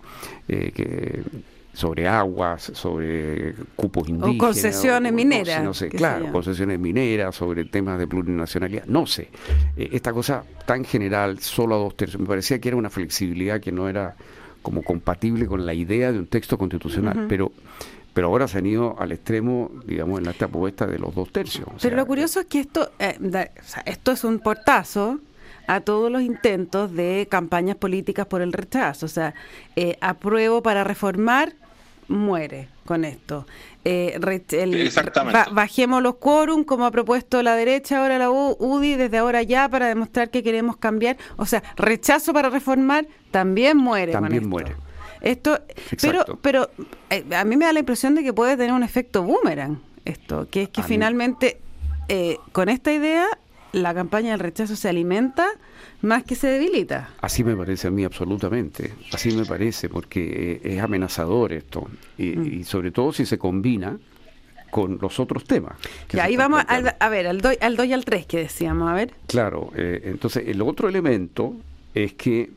eh, 0.49 0.73
que 0.75 1.23
sobre 1.73 2.07
aguas, 2.07 2.71
sobre 2.73 3.55
cupos 3.75 4.09
indígenas. 4.09 4.35
O 4.35 4.37
concesiones 4.37 5.13
mineras. 5.13 5.63
No 5.63 5.73
sé, 5.73 5.89
claro, 5.89 6.31
concesiones 6.31 6.79
mineras, 6.79 7.35
sobre 7.35 7.65
temas 7.65 7.97
de 7.99 8.07
plurinacionalidad, 8.07 8.85
no 8.85 9.05
sé. 9.05 9.29
Eh, 9.77 9.89
esta 9.93 10.11
cosa 10.11 10.43
tan 10.65 10.83
general, 10.83 11.39
solo 11.39 11.75
a 11.75 11.77
dos 11.77 11.95
tercios, 11.95 12.21
me 12.21 12.27
parecía 12.27 12.59
que 12.59 12.69
era 12.69 12.77
una 12.77 12.89
flexibilidad 12.89 13.61
que 13.61 13.71
no 13.71 13.87
era 13.87 14.15
como 14.61 14.83
compatible 14.83 15.47
con 15.47 15.65
la 15.65 15.73
idea 15.73 16.11
de 16.11 16.19
un 16.19 16.27
texto 16.27 16.57
constitucional, 16.57 17.25
pero 17.27 17.51
pero 18.13 18.27
ahora 18.27 18.47
se 18.47 18.57
han 18.57 18.65
ido 18.65 18.95
al 18.99 19.13
extremo, 19.13 19.71
digamos, 19.85 20.19
en 20.19 20.25
la 20.25 20.31
esta 20.31 20.47
propuesta 20.47 20.85
de 20.85 20.99
los 20.99 21.15
dos 21.15 21.31
tercios. 21.31 21.67
pero 21.81 21.95
lo 21.95 22.05
curioso 22.05 22.41
es 22.41 22.45
que 22.47 22.59
esto, 22.59 22.91
eh, 22.99 23.17
esto 23.85 24.11
es 24.11 24.23
un 24.23 24.39
portazo 24.39 25.19
a 25.71 25.79
todos 25.79 26.11
los 26.11 26.21
intentos 26.21 26.93
de 26.93 27.29
campañas 27.31 27.77
políticas 27.77 28.25
por 28.25 28.41
el 28.41 28.51
rechazo. 28.51 29.05
O 29.05 29.09
sea, 29.09 29.33
eh, 29.77 29.97
apruebo 30.01 30.61
para 30.61 30.83
reformar, 30.83 31.53
muere 32.09 32.67
con 32.85 33.05
esto. 33.05 33.47
Eh, 33.85 34.19
bajemos 35.53 36.03
los 36.03 36.15
quórum, 36.15 36.65
como 36.65 36.85
ha 36.85 36.91
propuesto 36.91 37.41
la 37.41 37.55
derecha, 37.55 38.01
ahora 38.01 38.17
la 38.17 38.29
UDI, 38.29 38.95
desde 38.95 39.17
ahora 39.17 39.43
ya, 39.43 39.69
para 39.69 39.87
demostrar 39.87 40.29
que 40.29 40.43
queremos 40.43 40.75
cambiar. 40.75 41.15
O 41.37 41.45
sea, 41.45 41.63
rechazo 41.77 42.33
para 42.33 42.49
reformar 42.49 43.07
también 43.31 43.77
muere. 43.77 44.11
También 44.11 44.49
muere. 44.49 44.75
Esto, 45.21 45.57
pero, 46.01 46.25
pero 46.41 46.69
eh, 47.09 47.23
a 47.33 47.45
mí 47.45 47.55
me 47.55 47.63
da 47.63 47.71
la 47.71 47.79
impresión 47.79 48.13
de 48.13 48.23
que 48.23 48.33
puede 48.33 48.57
tener 48.57 48.73
un 48.73 48.83
efecto 48.83 49.23
boomerang 49.23 49.79
esto, 50.03 50.49
que 50.49 50.63
es 50.63 50.69
que 50.69 50.83
finalmente 50.83 51.61
eh, 52.09 52.37
con 52.51 52.67
esta 52.67 52.91
idea 52.91 53.27
la 53.73 53.93
campaña 53.93 54.31
del 54.31 54.39
rechazo 54.39 54.75
se 54.75 54.89
alimenta 54.89 55.47
más 56.01 56.23
que 56.23 56.35
se 56.35 56.47
debilita. 56.47 57.09
Así 57.21 57.43
me 57.43 57.55
parece 57.55 57.87
a 57.87 57.91
mí 57.91 58.03
absolutamente, 58.03 58.93
así 59.13 59.35
me 59.35 59.45
parece, 59.45 59.89
porque 59.89 60.59
eh, 60.63 60.75
es 60.75 60.81
amenazador 60.81 61.53
esto, 61.53 61.87
mm. 62.17 62.21
y, 62.21 62.63
sobre 62.63 62.91
todo 62.91 63.13
si 63.13 63.25
se 63.25 63.37
combina 63.37 63.97
con 64.69 64.99
los 65.01 65.19
otros 65.19 65.43
temas. 65.43 65.75
Y 66.13 66.19
ahí 66.19 66.37
vamos 66.37 66.63
a 66.67 67.09
ver, 67.09 67.27
al 67.27 67.41
2 67.41 67.57
al 67.59 67.85
y 67.85 67.93
al 67.93 68.05
3 68.05 68.25
que 68.25 68.37
decíamos, 68.37 68.89
a 68.89 68.93
ver. 68.93 69.13
Claro, 69.27 69.71
eh, 69.75 70.01
entonces 70.05 70.47
el 70.47 70.61
otro 70.61 70.87
elemento 70.87 71.55
es 71.93 72.13
que 72.13 72.49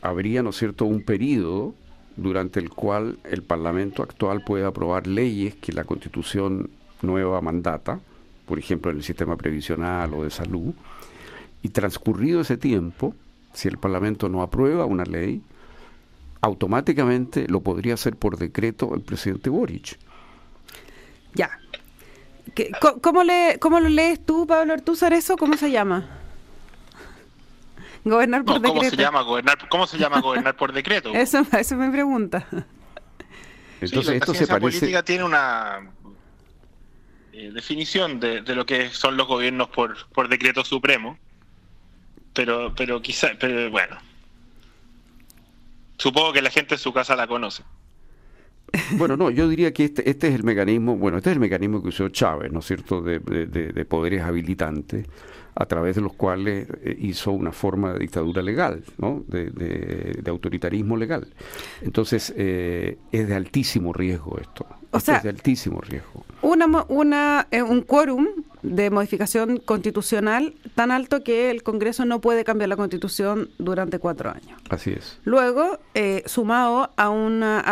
habría, 0.00 0.42
¿no 0.42 0.50
es 0.50 0.56
cierto?, 0.56 0.84
un 0.84 1.02
periodo 1.02 1.74
durante 2.16 2.60
el 2.60 2.70
cual 2.70 3.18
el 3.24 3.42
Parlamento 3.42 4.02
actual 4.02 4.42
puede 4.44 4.64
aprobar 4.64 5.06
leyes 5.06 5.54
que 5.56 5.72
la 5.72 5.84
Constitución 5.84 6.70
nueva 7.02 7.40
mandata, 7.40 8.00
por 8.48 8.58
ejemplo, 8.58 8.90
en 8.90 8.96
el 8.96 9.04
sistema 9.04 9.36
previsional 9.36 10.14
o 10.14 10.24
de 10.24 10.30
salud, 10.30 10.74
y 11.62 11.68
transcurrido 11.68 12.40
ese 12.40 12.56
tiempo, 12.56 13.14
si 13.52 13.68
el 13.68 13.78
Parlamento 13.78 14.28
no 14.28 14.42
aprueba 14.42 14.86
una 14.86 15.04
ley, 15.04 15.42
automáticamente 16.40 17.46
lo 17.48 17.60
podría 17.60 17.94
hacer 17.94 18.16
por 18.16 18.38
decreto 18.38 18.94
el 18.94 19.02
presidente 19.02 19.50
Boric. 19.50 19.98
Ya. 21.34 21.50
¿Cómo, 23.02 23.22
le, 23.22 23.58
¿Cómo 23.60 23.78
lo 23.80 23.88
lees 23.88 24.24
tú, 24.24 24.46
Pablo 24.46 24.72
Artúzar, 24.72 25.12
eso? 25.12 25.36
¿Cómo 25.36 25.56
se 25.56 25.70
llama? 25.70 26.08
Gobernar 28.04 28.44
por 28.44 28.60
decreto. 28.60 28.74
¿cómo 28.74 28.90
Se 28.90 28.96
llama 28.96 29.22
gobernar, 29.22 29.68
¿Cómo 29.68 29.86
se 29.86 29.98
llama 29.98 30.20
gobernar 30.20 30.56
por 30.56 30.72
decreto? 30.80 31.12
eso, 31.12 31.44
eso 31.58 31.76
me 31.76 31.90
pregunta. 31.90 32.46
Entonces, 33.80 34.14
esto 34.14 34.34
se 34.34 34.46
parece... 34.46 34.78
política 34.78 35.02
tiene 35.04 35.24
una 35.24 35.80
eh, 37.38 37.52
definición 37.52 38.20
de, 38.20 38.42
lo 38.54 38.66
que 38.66 38.90
son 38.90 39.16
los 39.16 39.28
gobiernos 39.28 39.68
por, 39.68 39.96
por 40.08 40.28
decreto 40.28 40.64
supremo, 40.64 41.18
pero, 42.34 42.74
pero 42.76 43.00
quizá, 43.00 43.30
pero 43.38 43.70
bueno, 43.70 43.96
supongo 45.96 46.32
que 46.32 46.42
la 46.42 46.50
gente 46.50 46.74
en 46.74 46.80
su 46.80 46.92
casa 46.92 47.14
la 47.16 47.26
conoce. 47.26 47.62
Bueno, 48.92 49.16
no, 49.16 49.30
yo 49.30 49.48
diría 49.48 49.72
que 49.72 49.84
este, 49.84 50.10
este 50.10 50.28
es 50.28 50.34
el 50.34 50.42
mecanismo, 50.42 50.96
bueno, 50.96 51.18
este 51.18 51.30
es 51.30 51.34
el 51.34 51.40
mecanismo 51.40 51.82
que 51.82 51.88
usó 51.88 52.08
Chávez, 52.08 52.52
¿no 52.52 52.58
es 52.58 52.66
cierto?, 52.66 53.00
de, 53.00 53.18
de 53.18 53.84
poderes 53.84 54.22
habilitantes 54.22 55.06
a 55.58 55.66
través 55.66 55.96
de 55.96 56.02
los 56.02 56.12
cuales 56.12 56.68
eh, 56.84 56.96
hizo 57.00 57.32
una 57.32 57.50
forma 57.50 57.92
de 57.92 57.98
dictadura 57.98 58.42
legal, 58.42 58.84
¿no? 58.96 59.24
de, 59.26 60.22
autoritarismo 60.26 60.96
legal. 60.96 61.26
Entonces, 61.82 62.32
eh, 62.36 62.96
es 63.10 63.26
de 63.26 63.34
altísimo 63.34 63.92
riesgo 63.92 64.38
esto. 64.38 64.66
O 64.92 65.00
sea, 65.00 65.16
es 65.16 65.24
de 65.24 65.30
altísimo 65.30 65.80
riesgo. 65.80 66.24
Una, 66.48 66.84
una, 66.88 67.46
eh, 67.50 67.62
un 67.62 67.82
quórum 67.82 68.26
de 68.62 68.90
modificación 68.90 69.58
constitucional 69.58 70.54
tan 70.74 70.90
alto 70.90 71.22
que 71.22 71.50
el 71.50 71.62
Congreso 71.62 72.04
no 72.04 72.20
puede 72.20 72.44
cambiar 72.44 72.68
la 72.68 72.76
constitución 72.76 73.50
durante 73.58 73.98
cuatro 73.98 74.30
años. 74.30 74.58
Así 74.70 74.92
es. 74.92 75.18
Luego, 75.24 75.78
sumado 76.26 76.90
a 76.96 77.10
una 77.10 77.62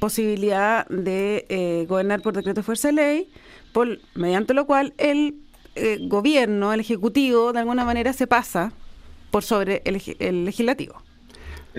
posibilidad 0.00 0.86
de 0.88 1.86
gobernar 1.88 2.22
por 2.22 2.34
decreto 2.34 2.60
de 2.60 2.64
fuerza 2.64 2.88
de 2.88 2.94
ley, 2.94 3.28
por, 3.72 3.98
mediante 4.14 4.54
lo 4.54 4.66
cual 4.66 4.94
el 4.98 5.36
eh, 5.76 5.98
gobierno, 6.02 6.72
el 6.72 6.80
ejecutivo, 6.80 7.52
de 7.52 7.60
alguna 7.60 7.84
manera 7.84 8.12
se 8.12 8.26
pasa 8.26 8.72
por 9.30 9.44
sobre 9.44 9.82
el, 9.84 10.44
legislativo. 10.44 11.00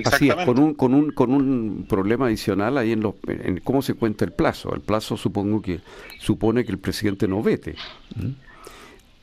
Así 0.05 0.29
es, 0.29 0.35
con 0.45 0.59
un, 0.59 0.73
con, 0.73 0.93
un, 0.93 1.11
con 1.11 1.33
un 1.33 1.85
problema 1.87 2.27
adicional 2.27 2.77
ahí 2.77 2.91
en, 2.93 3.01
los, 3.01 3.15
en 3.27 3.59
cómo 3.59 3.81
se 3.81 3.93
cuenta 3.93 4.25
el 4.25 4.31
plazo. 4.31 4.73
El 4.73 4.81
plazo 4.81 5.17
supongo 5.17 5.61
que 5.61 5.81
supone 6.19 6.63
que 6.63 6.71
el 6.71 6.79
presidente 6.79 7.27
no 7.27 7.43
vete. 7.43 7.75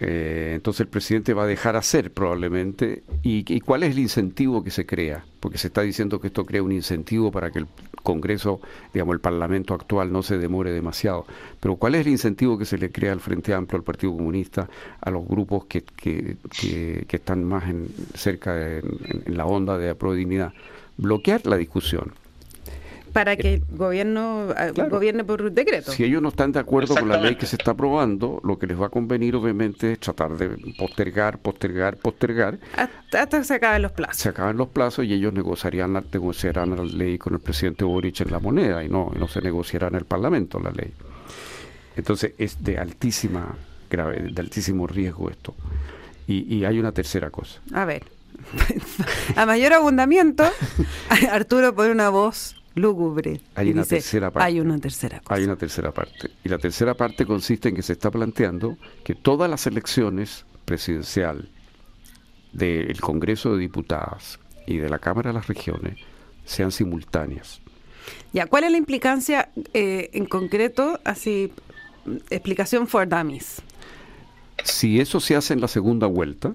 Eh, 0.00 0.52
entonces 0.54 0.82
el 0.82 0.88
presidente 0.88 1.34
va 1.34 1.42
a 1.42 1.46
dejar 1.46 1.76
hacer 1.76 2.12
probablemente. 2.12 3.02
¿Y, 3.22 3.60
cuál 3.60 3.82
es 3.82 3.92
el 3.92 3.98
incentivo 3.98 4.62
que 4.62 4.70
se 4.70 4.86
crea? 4.86 5.24
Porque 5.40 5.58
se 5.58 5.68
está 5.68 5.82
diciendo 5.82 6.20
que 6.20 6.28
esto 6.28 6.44
crea 6.44 6.62
un 6.62 6.72
incentivo 6.72 7.30
para 7.30 7.50
que 7.50 7.60
el 7.60 7.66
Congreso, 8.02 8.60
digamos, 8.92 9.14
el 9.14 9.20
Parlamento 9.20 9.74
actual 9.74 10.12
no 10.12 10.22
se 10.22 10.38
demore 10.38 10.70
demasiado. 10.70 11.26
Pero 11.60 11.76
¿cuál 11.76 11.96
es 11.96 12.06
el 12.06 12.12
incentivo 12.12 12.56
que 12.56 12.64
se 12.64 12.78
le 12.78 12.90
crea 12.90 13.12
al 13.12 13.20
Frente 13.20 13.52
Amplio, 13.52 13.78
al 13.78 13.84
Partido 13.84 14.12
Comunista, 14.12 14.68
a 15.00 15.10
los 15.10 15.26
grupos 15.26 15.66
que, 15.66 15.82
que, 15.82 16.36
que, 17.06 17.16
están 17.16 17.44
más 17.44 17.68
en, 17.68 17.88
cerca 18.14 18.78
en, 18.78 19.36
la 19.36 19.46
onda 19.46 19.78
de 19.78 19.90
la? 19.90 20.52
Bloquear 20.96 21.46
la 21.46 21.56
discusión 21.56 22.12
para 23.18 23.34
que 23.36 23.54
el 23.54 23.64
gobierno 23.68 24.54
eh, 24.56 24.70
gobierne 24.88 25.24
por 25.24 25.50
decreto. 25.50 25.90
Si 25.90 26.04
ellos 26.04 26.22
no 26.22 26.28
están 26.28 26.52
de 26.52 26.60
acuerdo 26.60 26.94
con 26.94 27.08
la 27.08 27.16
ley 27.16 27.34
que 27.34 27.46
se 27.46 27.56
está 27.56 27.72
aprobando, 27.72 28.40
lo 28.44 28.60
que 28.60 28.68
les 28.68 28.80
va 28.80 28.86
a 28.86 28.88
convenir 28.90 29.34
obviamente 29.34 29.90
es 29.90 29.98
tratar 29.98 30.36
de 30.36 30.50
postergar, 30.78 31.38
postergar, 31.38 31.96
postergar. 31.96 32.60
Hasta, 32.76 33.26
que 33.26 33.42
se 33.42 33.54
acaben 33.54 33.82
los 33.82 33.90
plazos. 33.90 34.18
Se 34.18 34.28
acaben 34.28 34.56
los 34.56 34.68
plazos 34.68 35.04
y 35.04 35.14
ellos 35.14 35.32
negociarían, 35.32 36.00
negociarán 36.12 36.76
la 36.76 36.84
ley 36.84 37.18
con 37.18 37.34
el 37.34 37.40
presidente 37.40 37.84
Boric 37.84 38.20
en 38.20 38.30
la 38.30 38.38
moneda 38.38 38.84
y 38.84 38.88
no, 38.88 39.10
no 39.18 39.26
se 39.26 39.40
negociará 39.42 39.88
en 39.88 39.96
el 39.96 40.04
Parlamento 40.04 40.60
la 40.60 40.70
ley. 40.70 40.92
Entonces 41.96 42.34
es 42.38 42.62
de 42.62 42.78
altísima 42.78 43.56
grave, 43.90 44.28
de 44.30 44.40
altísimo 44.40 44.86
riesgo 44.86 45.28
esto. 45.28 45.56
Y, 46.28 46.54
y 46.54 46.64
hay 46.64 46.78
una 46.78 46.92
tercera 46.92 47.30
cosa. 47.30 47.58
A 47.74 47.84
ver. 47.84 48.04
a 49.34 49.44
mayor 49.44 49.72
abundamiento, 49.72 50.44
Arturo 51.32 51.74
pone 51.74 51.90
una 51.90 52.10
voz 52.10 52.54
lúgubre. 52.78 53.40
Hay 53.54 53.70
una 53.70 53.84
tercera 53.84 54.30
parte. 54.30 54.46
Hay 54.46 54.60
una 54.60 54.78
tercera 54.78 55.22
Hay 55.28 55.44
una 55.44 55.56
tercera 55.56 55.92
parte. 55.92 56.30
Y 56.44 56.48
la 56.48 56.58
tercera 56.58 56.94
parte 56.94 57.26
consiste 57.26 57.68
en 57.68 57.76
que 57.76 57.82
se 57.82 57.94
está 57.94 58.10
planteando 58.10 58.76
que 59.04 59.14
todas 59.14 59.50
las 59.50 59.66
elecciones 59.66 60.44
presidencial 60.64 61.48
del 62.52 63.00
Congreso 63.00 63.54
de 63.54 63.60
Diputados 63.60 64.38
y 64.66 64.78
de 64.78 64.88
la 64.88 64.98
Cámara 64.98 65.30
de 65.30 65.34
las 65.34 65.46
Regiones 65.46 65.98
sean 66.44 66.72
simultáneas. 66.72 67.60
Ya, 68.32 68.46
¿cuál 68.46 68.64
es 68.64 68.70
la 68.70 68.78
implicancia 68.78 69.50
eh, 69.74 70.10
en 70.12 70.26
concreto, 70.26 70.98
así 71.04 71.52
explicación 72.30 72.86
for 72.86 73.08
dummies. 73.08 73.62
Si 74.64 75.00
eso 75.00 75.20
se 75.20 75.36
hace 75.36 75.54
en 75.54 75.60
la 75.60 75.68
segunda 75.68 76.06
vuelta, 76.06 76.54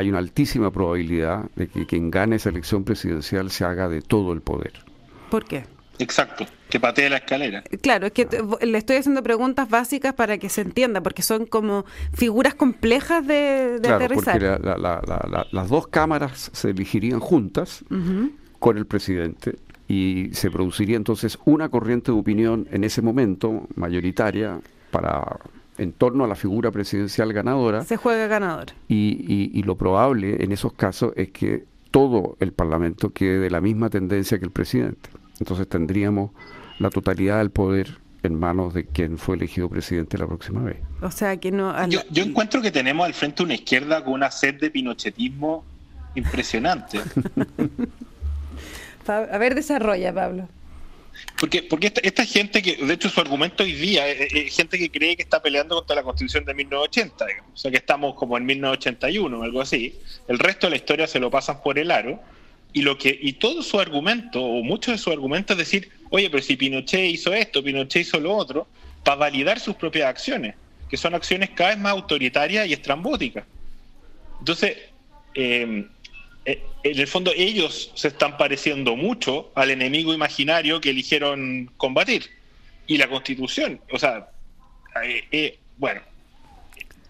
hay 0.00 0.08
una 0.08 0.18
altísima 0.18 0.70
probabilidad 0.70 1.50
de 1.56 1.68
que 1.68 1.86
quien 1.86 2.10
gane 2.10 2.36
esa 2.36 2.48
elección 2.48 2.84
presidencial 2.84 3.50
se 3.50 3.64
haga 3.64 3.88
de 3.88 4.00
todo 4.02 4.32
el 4.32 4.40
poder. 4.40 4.72
¿Por 5.30 5.44
qué? 5.44 5.64
Exacto, 5.98 6.46
que 6.70 6.80
patee 6.80 7.10
la 7.10 7.18
escalera. 7.18 7.62
Claro, 7.82 8.06
es 8.06 8.12
que 8.12 8.26
le 8.62 8.78
estoy 8.78 8.96
haciendo 8.96 9.22
preguntas 9.22 9.68
básicas 9.68 10.14
para 10.14 10.38
que 10.38 10.48
se 10.48 10.62
entienda, 10.62 11.02
porque 11.02 11.20
son 11.20 11.44
como 11.44 11.84
figuras 12.14 12.54
complejas 12.54 13.26
de, 13.26 13.78
de 13.78 13.80
claro, 13.80 14.14
Porque 14.14 14.58
las 15.52 15.68
dos 15.68 15.88
cámaras 15.88 16.50
se 16.54 16.70
elegirían 16.70 17.20
juntas 17.20 17.84
con 18.58 18.78
el 18.78 18.86
presidente 18.86 19.56
y 19.88 20.30
se 20.32 20.50
produciría 20.50 20.96
entonces 20.96 21.38
una 21.44 21.68
corriente 21.68 22.12
de 22.12 22.18
opinión 22.18 22.66
en 22.70 22.84
ese 22.84 23.02
momento 23.02 23.66
mayoritaria 23.74 24.60
para 24.90 25.38
en 25.80 25.92
torno 25.92 26.24
a 26.24 26.28
la 26.28 26.34
figura 26.34 26.70
presidencial 26.70 27.32
ganadora. 27.32 27.84
Se 27.84 27.96
juega 27.96 28.26
ganador. 28.26 28.66
Y, 28.86 29.50
y, 29.52 29.62
lo 29.62 29.76
probable 29.76 30.44
en 30.44 30.52
esos 30.52 30.74
casos 30.74 31.12
es 31.16 31.30
que 31.30 31.64
todo 31.90 32.36
el 32.38 32.52
Parlamento 32.52 33.10
quede 33.10 33.38
de 33.40 33.50
la 33.50 33.62
misma 33.62 33.88
tendencia 33.88 34.38
que 34.38 34.44
el 34.44 34.50
presidente. 34.50 35.08
Entonces 35.38 35.66
tendríamos 35.68 36.32
la 36.78 36.90
totalidad 36.90 37.38
del 37.38 37.50
poder 37.50 37.98
en 38.22 38.38
manos 38.38 38.74
de 38.74 38.84
quien 38.84 39.16
fue 39.16 39.36
elegido 39.36 39.70
presidente 39.70 40.18
la 40.18 40.26
próxima 40.26 40.62
vez. 40.62 40.76
O 41.00 41.10
sea, 41.10 41.38
que 41.38 41.50
no... 41.50 41.88
Yo, 41.88 42.00
yo 42.10 42.24
encuentro 42.24 42.60
que 42.60 42.70
tenemos 42.70 43.06
al 43.06 43.14
frente 43.14 43.42
una 43.42 43.54
izquierda 43.54 44.04
con 44.04 44.12
una 44.12 44.30
sed 44.30 44.60
de 44.60 44.70
pinochetismo 44.70 45.64
impresionante. 46.14 47.00
A 49.06 49.38
ver, 49.38 49.54
desarrolla, 49.54 50.14
Pablo. 50.14 50.46
Porque, 51.38 51.62
porque 51.62 51.92
esta, 52.02 52.24
gente 52.24 52.62
que, 52.62 52.76
de 52.76 52.94
hecho, 52.94 53.08
su 53.08 53.20
argumento 53.20 53.62
hoy 53.62 53.72
día 53.72 54.06
es, 54.08 54.54
gente 54.54 54.78
que 54.78 54.90
cree 54.90 55.16
que 55.16 55.22
está 55.22 55.40
peleando 55.40 55.74
contra 55.76 55.96
la 55.96 56.02
constitución 56.02 56.44
de 56.44 56.54
1980, 56.54 57.24
o 57.52 57.56
sea 57.56 57.70
que 57.70 57.78
estamos 57.78 58.14
como 58.14 58.36
en 58.36 58.44
1981 58.44 59.38
o 59.38 59.42
algo 59.42 59.60
así. 59.60 59.98
El 60.28 60.38
resto 60.38 60.66
de 60.66 60.72
la 60.72 60.76
historia 60.76 61.06
se 61.06 61.18
lo 61.18 61.30
pasan 61.30 61.62
por 61.62 61.78
el 61.78 61.90
aro 61.90 62.20
y 62.72 62.82
lo 62.82 62.98
que 62.98 63.18
y 63.20 63.34
todo 63.34 63.62
su 63.62 63.80
argumento 63.80 64.42
o 64.42 64.62
muchos 64.62 64.92
de 64.92 64.98
sus 64.98 65.12
argumentos 65.12 65.54
es 65.54 65.58
decir, 65.58 65.90
oye, 66.10 66.28
pero 66.28 66.42
si 66.42 66.56
Pinochet 66.56 67.10
hizo 67.10 67.32
esto, 67.32 67.62
Pinochet 67.62 68.02
hizo 68.02 68.20
lo 68.20 68.36
otro, 68.36 68.66
para 69.02 69.16
validar 69.16 69.58
sus 69.60 69.76
propias 69.76 70.08
acciones, 70.08 70.54
que 70.88 70.96
son 70.96 71.14
acciones 71.14 71.50
cada 71.50 71.70
vez 71.70 71.78
más 71.78 71.92
autoritarias 71.92 72.66
y 72.66 72.74
estrambóticas. 72.74 73.44
Entonces, 74.40 74.70
eh, 74.70 74.90
eh, 75.34 75.88
en 76.44 76.98
el 76.98 77.06
fondo 77.06 77.32
ellos 77.36 77.92
se 77.94 78.08
están 78.08 78.36
pareciendo 78.36 78.96
mucho 78.96 79.50
al 79.54 79.70
enemigo 79.70 80.14
imaginario 80.14 80.80
que 80.80 80.90
eligieron 80.90 81.70
combatir. 81.76 82.30
Y 82.86 82.96
la 82.96 83.08
constitución, 83.08 83.80
o 83.92 83.98
sea, 83.98 84.30
eh, 85.04 85.24
eh, 85.30 85.58
bueno, 85.76 86.00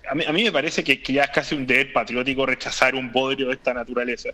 a 0.08 0.32
mí, 0.32 0.42
me 0.42 0.52
parece 0.52 0.82
que, 0.82 1.00
ya 1.12 1.24
es 1.24 1.30
casi 1.30 1.54
un 1.54 1.66
deber 1.66 1.92
patriótico 1.92 2.44
rechazar 2.44 2.94
un 2.94 3.12
bodrio 3.12 3.48
de 3.48 3.54
esta 3.54 3.72
naturaleza. 3.72 4.30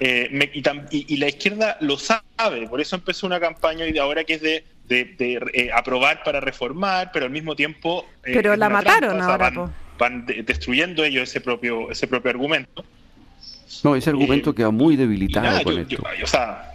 y, 0.00 1.16
la 1.18 1.28
izquierda 1.28 1.76
lo 1.80 1.98
sabe, 1.98 2.66
por 2.68 2.80
eso 2.80 2.96
empezó 2.96 3.26
una 3.26 3.38
campaña 3.38 3.86
y 3.86 3.92
de 3.92 4.00
ahora 4.00 4.24
que 4.24 4.34
es 4.34 4.42
de, 4.42 5.70
aprobar 5.74 6.22
para 6.24 6.40
reformar, 6.40 7.10
pero 7.12 7.26
al 7.26 7.30
mismo 7.30 7.54
tiempo... 7.54 8.08
pero 8.22 8.56
la 8.56 8.68
mataron 8.68 9.20
ahora. 9.20 9.52
van, 9.98 10.26
destruyendo 10.26 11.04
ellos 11.04 11.28
ese 11.28 11.40
propio, 11.40 11.90
ese 11.90 12.08
propio 12.08 12.30
argumento. 12.30 12.84
No, 13.82 13.96
ese 13.96 14.10
argumento 14.10 14.50
eh, 14.50 14.54
queda 14.54 14.70
muy 14.70 14.96
debilitado 14.96 15.62
con 15.62 15.78
esto. 15.78 16.02
o 16.22 16.26
sea, 16.26 16.74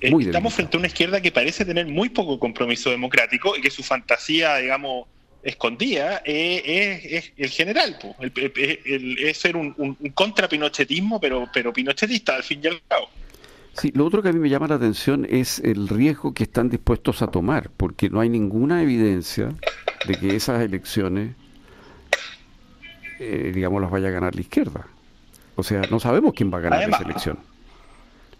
eh, 0.00 0.12
estamos 0.20 0.54
frente 0.54 0.76
a 0.76 0.78
una 0.78 0.86
izquierda 0.88 1.20
que 1.20 1.32
parece 1.32 1.64
tener 1.64 1.86
muy 1.86 2.08
poco 2.08 2.38
compromiso 2.38 2.90
democrático 2.90 3.56
y 3.56 3.60
que 3.60 3.70
su 3.70 3.82
fantasía, 3.82 4.56
digamos, 4.56 5.06
escondida 5.42 6.22
es, 6.24 7.32
el 7.36 7.48
general, 7.50 7.96
es 8.34 9.38
ser 9.38 9.56
un, 9.56 9.74
un, 9.78 9.94
contrapinochetismo, 10.12 11.20
pero, 11.20 11.48
pero 11.52 11.72
pinochetista 11.72 12.36
al 12.36 12.42
fin 12.42 12.60
y 12.62 12.66
al 12.66 12.82
cabo. 12.88 13.08
Sí, 13.74 13.92
lo 13.94 14.06
otro 14.06 14.22
que 14.22 14.30
a 14.30 14.32
mí 14.32 14.38
me 14.38 14.48
llama 14.48 14.68
la 14.68 14.76
atención 14.76 15.26
es 15.28 15.58
el 15.58 15.88
riesgo 15.88 16.32
que 16.32 16.44
están 16.44 16.70
dispuestos 16.70 17.20
a 17.20 17.26
tomar, 17.26 17.70
porque 17.76 18.08
no 18.08 18.20
hay 18.20 18.30
ninguna 18.30 18.82
evidencia 18.82 19.50
de 20.06 20.14
que 20.14 20.34
esas 20.34 20.62
elecciones, 20.62 21.34
eh, 23.20 23.52
digamos, 23.54 23.82
las 23.82 23.90
vaya 23.90 24.08
a 24.08 24.12
ganar 24.12 24.34
la 24.34 24.40
izquierda. 24.40 24.86
O 25.56 25.62
sea, 25.62 25.82
no 25.90 25.98
sabemos 25.98 26.34
quién 26.34 26.52
va 26.52 26.58
a 26.58 26.60
ganar 26.60 26.88
la 26.88 26.98
elección. 26.98 27.38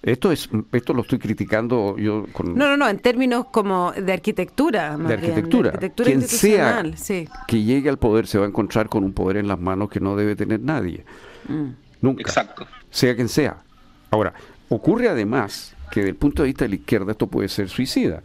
Esto 0.03 0.31
es, 0.31 0.49
esto 0.73 0.93
lo 0.93 1.03
estoy 1.03 1.19
criticando 1.19 1.97
yo 1.99 2.27
con... 2.33 2.55
No, 2.55 2.69
no, 2.69 2.77
no, 2.77 2.89
en 2.89 2.99
términos 2.99 3.47
como 3.51 3.91
de 3.93 4.13
arquitectura. 4.13 4.97
de 4.97 5.15
arquitectura. 5.15 5.71
de 5.71 5.77
arquitectura 5.77 6.07
Quien 6.07 6.23
sea 6.23 6.85
que 7.49 7.63
llegue 7.63 7.89
al 7.89 7.99
poder 7.99 8.27
se 8.29 8.39
va 8.39 8.45
a 8.45 8.49
encontrar 8.49 8.89
con 8.89 9.03
un 9.03 9.13
poder 9.13 9.39
en 9.39 9.49
las 9.49 9.59
manos 9.59 9.89
que 9.89 9.99
no 9.99 10.15
debe 10.15 10.37
tener 10.37 10.61
nadie. 10.61 11.05
Mm. 11.49 11.71
Nunca. 12.03 12.21
Exacto. 12.21 12.67
Sea 12.91 13.17
quien 13.17 13.29
sea. 13.29 13.57
Ahora, 14.11 14.33
ocurre 14.69 15.09
además 15.09 15.75
que 15.91 16.01
desde 16.01 16.11
el 16.11 16.17
punto 16.17 16.43
de 16.43 16.49
vista 16.49 16.67
de 16.67 16.69
la 16.69 16.75
izquierda 16.77 17.13
esto 17.13 17.27
puede 17.27 17.49
ser 17.49 17.69
suicida. 17.69 18.23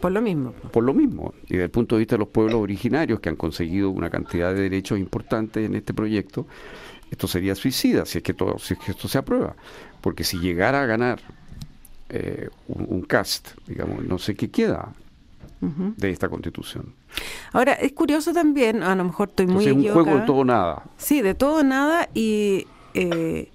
Por 0.00 0.12
lo 0.12 0.20
mismo. 0.20 0.52
Por 0.72 0.84
lo 0.84 0.92
mismo. 0.92 1.32
Y 1.46 1.54
desde 1.54 1.64
el 1.64 1.70
punto 1.70 1.94
de 1.94 2.00
vista 2.00 2.16
de 2.16 2.20
los 2.20 2.28
pueblos 2.28 2.60
originarios 2.60 3.20
que 3.20 3.28
han 3.28 3.36
conseguido 3.36 3.90
una 3.90 4.10
cantidad 4.10 4.52
de 4.52 4.60
derechos 4.60 4.98
importantes 4.98 5.64
en 5.64 5.74
este 5.74 5.94
proyecto, 5.94 6.46
esto 7.10 7.26
sería 7.26 7.54
suicida 7.54 8.04
si 8.04 8.18
es 8.18 8.24
que 8.24 8.34
todo, 8.34 8.58
si 8.58 8.74
es 8.74 8.80
que 8.80 8.90
esto 8.92 9.08
se 9.08 9.18
aprueba. 9.18 9.54
Porque 10.00 10.24
si 10.24 10.38
llegara 10.38 10.82
a 10.82 10.86
ganar 10.86 11.20
eh, 12.08 12.48
un, 12.68 13.02
cast, 13.02 13.50
digamos, 13.66 14.04
no 14.04 14.18
sé 14.18 14.34
qué 14.34 14.50
queda 14.50 14.92
de 15.60 16.10
esta 16.10 16.28
constitución. 16.28 16.94
Ahora, 17.52 17.72
es 17.72 17.92
curioso 17.92 18.32
también, 18.32 18.82
a 18.82 18.94
lo 18.94 19.04
mejor 19.04 19.30
estoy 19.30 19.46
muy 19.46 19.64
Entonces, 19.64 19.90
Es 19.90 19.96
un 19.96 20.04
juego 20.04 20.20
de 20.20 20.26
todo 20.26 20.44
nada. 20.44 20.84
Sí, 20.98 21.22
de 21.22 21.34
todo 21.34 21.64
nada 21.64 22.08
y, 22.14 22.66
eh, 22.94 23.50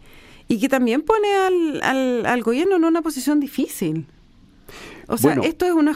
y 0.47 0.59
que 0.59 0.67
también 0.67 1.03
pone 1.03 1.33
al, 1.35 1.81
al, 1.83 2.25
al 2.25 2.43
gobierno 2.43 2.75
en 2.75 2.85
una 2.85 3.01
posición 3.01 3.39
difícil. 3.39 4.07
O 5.11 5.17
sea, 5.17 5.33
esto 5.43 5.65
es 5.65 5.73
una. 5.73 5.93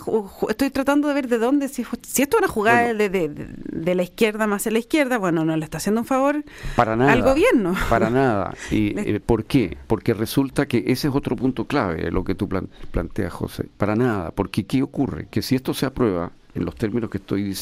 Estoy 0.50 0.70
tratando 0.72 1.08
de 1.08 1.14
ver 1.14 1.30
de 1.30 1.38
dónde. 1.38 1.70
Si, 1.70 1.86
si 2.06 2.22
esto 2.22 2.38
es 2.38 2.42
una 2.42 2.48
jugada 2.48 2.94
de, 2.94 3.10
de, 3.10 3.96
la 3.96 4.04
izquierda 4.04 4.46
más 4.46 4.68
a 4.68 4.72
la 4.72 4.80
izquierda, 4.80 5.18
bueno, 5.18 5.46
no 5.46 5.56
le 5.56 5.64
está 5.64 5.78
haciendo 5.78 6.02
un 6.02 6.08
favor 6.08 6.44
para 6.76 6.98
nada, 6.98 7.14
al 7.14 7.24
gobierno. 7.24 7.76
Para 7.90 8.10
nada. 8.10 8.54
¿Y 8.72 9.00
eh, 9.00 9.22
por 9.26 9.46
qué? 9.46 9.78
Porque 9.88 10.14
resulta 10.14 10.66
que 10.66 10.80
ese 10.88 11.08
es 11.08 11.16
otro 11.16 11.38
punto 11.38 11.66
clave, 11.66 12.12
lo 12.12 12.26
que 12.26 12.36
tú 12.36 12.50
planteas, 12.92 13.32
José. 13.32 13.68
Para 13.78 13.96
nada. 13.96 14.32
Porque 14.32 14.66
¿qué 14.66 14.84
ocurre? 14.84 15.28
Que 15.32 15.42
si 15.42 15.56
esto 15.56 15.74
se 15.74 15.86
aprueba 15.86 16.32
en 16.54 16.66
los 16.66 16.76
términos 16.76 17.10
que 17.10 17.18
estoy 17.18 17.56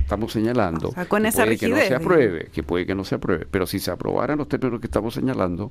estamos 0.00 0.32
señalando, 0.32 0.92
con 1.06 1.24
esa 1.24 1.44
puede 1.44 1.56
que 1.56 1.68
no 1.68 1.76
se 1.76 1.94
apruebe, 1.94 2.48
que 2.52 2.64
puede 2.64 2.84
que 2.84 2.96
no 2.96 3.04
se 3.04 3.14
apruebe, 3.14 3.46
pero 3.48 3.64
si 3.64 3.78
se 3.78 3.92
aprobaran 3.92 4.38
los 4.38 4.48
términos 4.48 4.80
que 4.80 4.88
estamos 4.88 5.14
señalando, 5.14 5.70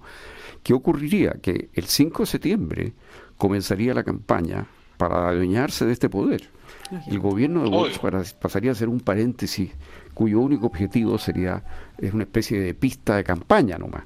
¿qué 0.64 0.74
ocurriría? 0.74 1.34
Que 1.42 1.70
el 1.74 1.86
5 1.86 2.24
de 2.24 2.26
septiembre 2.26 2.94
comenzaría 3.38 3.94
la 3.94 4.04
campaña 4.04 4.66
para 5.00 5.30
adueñarse 5.30 5.86
de 5.86 5.94
este 5.94 6.10
poder. 6.10 6.50
El 7.08 7.20
gobierno 7.20 7.64
de 7.64 7.70
Boric 7.70 8.34
pasaría 8.34 8.74
a 8.74 8.76
ser 8.76 8.90
un 8.90 9.00
paréntesis 9.00 9.72
cuyo 10.14 10.42
único 10.42 10.66
objetivo 10.68 11.18
sería 11.18 11.64
es 11.98 12.14
una 12.14 12.24
especie 12.24 12.60
de 12.60 12.74
pista 12.74 13.16
de 13.16 13.24
campaña 13.24 13.78
nomás. 13.78 14.04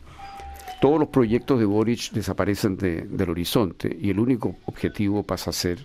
Todos 0.80 1.00
los 1.00 1.10
proyectos 1.10 1.58
de 1.58 1.66
Boric 1.66 2.12
desaparecen 2.12 2.78
del 2.78 3.30
horizonte 3.30 3.98
y 4.00 4.12
el 4.12 4.20
único 4.20 4.56
objetivo 4.66 5.24
pasa 5.24 5.50
a 5.50 5.54
ser 5.54 5.84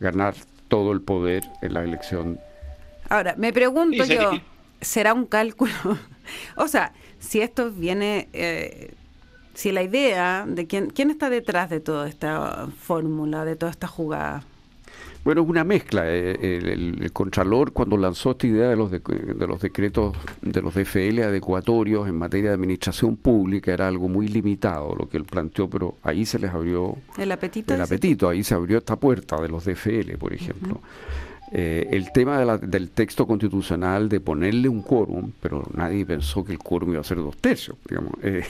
ganar 0.00 0.34
todo 0.68 0.92
el 0.92 1.02
poder 1.02 1.42
en 1.60 1.74
la 1.74 1.84
elección. 1.84 2.40
Ahora, 3.10 3.34
me 3.36 3.52
pregunto 3.52 4.06
yo, 4.06 4.30
¿será 4.80 5.12
un 5.12 5.26
cálculo? 5.26 5.74
o 6.56 6.66
sea, 6.66 6.94
si 7.18 7.42
esto 7.42 7.70
viene... 7.70 8.30
Eh, 8.32 8.94
si 9.56 9.72
la 9.72 9.82
idea 9.82 10.44
de 10.46 10.66
quién, 10.66 10.90
quién 10.90 11.10
está 11.10 11.30
detrás 11.30 11.70
de 11.70 11.80
toda 11.80 12.08
esta 12.08 12.68
fórmula, 12.78 13.44
de 13.44 13.56
toda 13.56 13.72
esta 13.72 13.86
jugada. 13.86 14.44
Bueno, 15.24 15.42
es 15.42 15.48
una 15.48 15.64
mezcla. 15.64 16.04
Eh, 16.06 16.60
el, 16.72 17.10
Contralor, 17.12 17.72
cuando 17.72 17.96
lanzó 17.96 18.32
esta 18.32 18.46
idea 18.46 18.68
de 18.68 18.76
los, 18.76 18.92
de, 18.92 19.00
los 19.48 19.60
decretos 19.60 20.16
de 20.40 20.62
los 20.62 20.74
DFL 20.74 21.20
adecuatorios 21.22 22.06
en 22.06 22.16
materia 22.16 22.50
de 22.50 22.54
administración 22.54 23.16
pública, 23.16 23.72
era 23.72 23.88
algo 23.88 24.08
muy 24.08 24.28
limitado 24.28 24.94
lo 24.94 25.08
que 25.08 25.16
él 25.16 25.24
planteó, 25.24 25.68
pero 25.68 25.96
ahí 26.04 26.24
se 26.26 26.38
les 26.38 26.52
abrió 26.52 26.96
el 27.18 27.32
apetito. 27.32 27.74
El 27.74 27.80
apetito, 27.80 28.28
ahí 28.28 28.44
se 28.44 28.54
abrió 28.54 28.78
esta 28.78 28.94
puerta 28.94 29.40
de 29.40 29.48
los 29.48 29.64
DFL, 29.64 30.16
por 30.16 30.32
ejemplo. 30.32 30.80
Eh, 31.50 31.88
el 31.92 32.12
tema 32.12 32.58
del 32.58 32.90
texto 32.90 33.26
constitucional 33.26 34.08
de 34.08 34.20
ponerle 34.20 34.68
un 34.68 34.82
quórum, 34.82 35.32
pero 35.40 35.64
nadie 35.74 36.04
pensó 36.04 36.44
que 36.44 36.52
el 36.52 36.58
quórum 36.58 36.92
iba 36.92 37.00
a 37.00 37.04
ser 37.04 37.18
dos 37.18 37.36
tercios, 37.38 37.76
digamos. 37.88 38.12
Eh, 38.22 38.44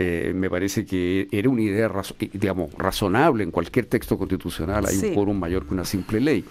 eh, 0.00 0.32
me 0.32 0.48
parece 0.48 0.86
que 0.86 1.26
era 1.32 1.48
una 1.48 1.60
idea 1.60 1.90
digamos, 2.32 2.72
razonable 2.74 3.42
en 3.42 3.50
cualquier 3.50 3.86
texto 3.86 4.16
constitucional, 4.16 4.86
hay 4.86 4.96
un 4.96 5.12
quórum 5.12 5.36
mayor 5.36 5.66
que 5.66 5.74
una 5.74 5.84
simple 5.84 6.20
ley. 6.20 6.44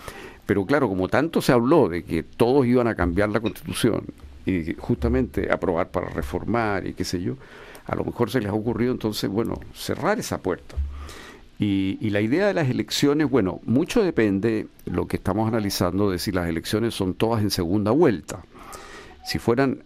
Pero 0.46 0.66
claro, 0.66 0.90
como 0.90 1.08
tanto 1.08 1.42
se 1.42 1.54
habló 1.54 1.88
de 1.88 2.04
que 2.04 2.24
todos 2.24 2.66
iban 2.66 2.88
a 2.88 2.96
cambiar 2.96 3.30
la 3.30 3.40
constitución 3.40 4.04
y 4.46 4.74
justamente 4.74 5.50
aprobar 5.50 5.92
para 5.92 6.10
reformar 6.10 6.86
y 6.88 6.94
qué 6.94 7.06
sé 7.06 7.22
yo, 7.22 7.38
a 7.86 7.96
lo 7.96 8.04
mejor 8.04 8.30
se 8.30 8.42
les 8.42 8.50
ha 8.50 8.54
ocurrido 8.54 8.92
entonces, 8.92 9.30
bueno, 9.30 9.58
cerrar 9.74 10.20
esa 10.20 10.40
puerta. 10.40 10.76
Y, 11.58 12.10
la 12.10 12.20
idea 12.20 12.48
de 12.48 12.54
las 12.54 12.70
elecciones, 12.70 13.30
bueno, 13.30 13.62
mucho 13.66 14.04
depende, 14.04 14.68
lo 14.86 15.08
que 15.08 15.16
estamos 15.16 15.48
analizando, 15.48 16.12
de 16.12 16.20
si 16.20 16.34
las 16.34 16.50
elecciones 16.50 16.94
son 16.94 17.14
todas 17.14 17.42
en 17.42 17.50
segunda 17.50 17.92
vuelta. 17.92 18.44
Si 19.26 19.40
fueran, 19.40 19.84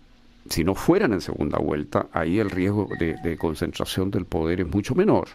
si 0.50 0.64
no 0.64 0.76
fueran 0.76 1.14
en 1.14 1.22
segunda 1.22 1.58
vuelta, 1.60 2.08
ahí 2.12 2.40
el 2.40 2.50
riesgo 2.50 2.88
de, 3.00 3.38
concentración 3.38 4.12
del 4.12 4.26
poder 4.26 4.62
es 4.62 4.68
mucho 4.68 4.96
menor, 4.96 5.30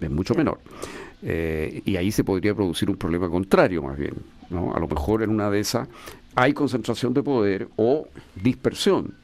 es 0.00 0.10
mucho 0.10 0.34
menor. 0.34 0.58
Eh, 1.22 1.82
y 1.84 1.96
ahí 1.96 2.12
se 2.12 2.22
podría 2.22 2.54
producir 2.54 2.88
un 2.88 2.96
problema 2.96 3.28
contrario 3.28 3.82
más 3.82 3.98
bien. 3.98 4.14
¿no? 4.50 4.72
A 4.72 4.78
lo 4.78 4.86
mejor 4.86 5.22
en 5.22 5.30
una 5.30 5.50
de 5.50 5.60
esas 5.60 5.88
hay 6.36 6.52
concentración 6.52 7.12
de 7.12 7.22
poder 7.22 7.68
o 7.76 8.06
dispersión 8.36 9.14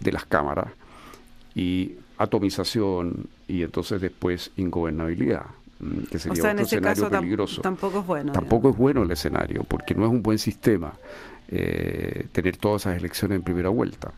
de 0.00 0.12
las 0.12 0.24
cámaras 0.24 0.68
y 1.54 1.92
atomización 2.16 3.26
y 3.46 3.62
entonces 3.62 4.00
después 4.00 4.50
ingobernabilidad. 4.56 5.46
Mm, 5.80 6.04
que 6.10 6.18
sería 6.18 6.52
otro 6.52 6.62
escenario 6.62 7.10
peligroso. 7.10 7.60
Tampoco 7.60 8.00
es 8.00 8.06
bueno. 8.06 8.32
Tampoco 8.32 8.70
es 8.70 8.76
bueno 8.76 9.02
el 9.02 9.10
escenario, 9.10 9.64
porque 9.64 9.94
no 9.94 10.06
es 10.06 10.10
un 10.10 10.22
buen 10.22 10.38
sistema 10.38 10.92
eh, 11.48 12.26
tener 12.32 12.56
todas 12.56 12.82
esas 12.82 12.96
elecciones 12.96 13.36
en 13.36 13.42
primera 13.42 13.68
vuelta. 13.68 14.12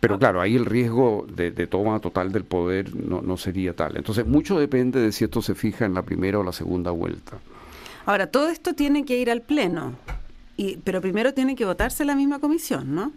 Pero 0.00 0.18
claro, 0.18 0.40
ahí 0.40 0.54
el 0.56 0.64
riesgo 0.64 1.26
de, 1.28 1.50
toma 1.66 1.98
total 2.00 2.30
del 2.30 2.44
poder 2.44 2.94
no, 2.94 3.20
no, 3.20 3.36
sería 3.36 3.74
tal. 3.74 3.96
Entonces, 3.96 4.26
mucho 4.26 4.58
depende 4.58 5.00
de 5.00 5.12
si 5.12 5.24
esto 5.24 5.42
se 5.42 5.54
fija 5.54 5.86
en 5.86 5.94
la 5.94 6.02
primera 6.02 6.38
o 6.38 6.44
la 6.44 6.52
segunda 6.52 6.90
vuelta. 6.90 7.38
Ahora, 8.06 8.28
todo 8.28 8.48
esto 8.48 8.74
tiene 8.74 9.04
que 9.04 9.18
ir 9.18 9.30
al 9.30 9.42
Pleno, 9.42 9.94
y, 10.56 10.76
pero 10.78 11.00
primero 11.00 11.34
tiene 11.34 11.56
que 11.56 11.64
votarse 11.64 12.04
la 12.04 12.14
misma 12.14 12.38
comisión, 12.38 12.94
¿no? 12.94 13.12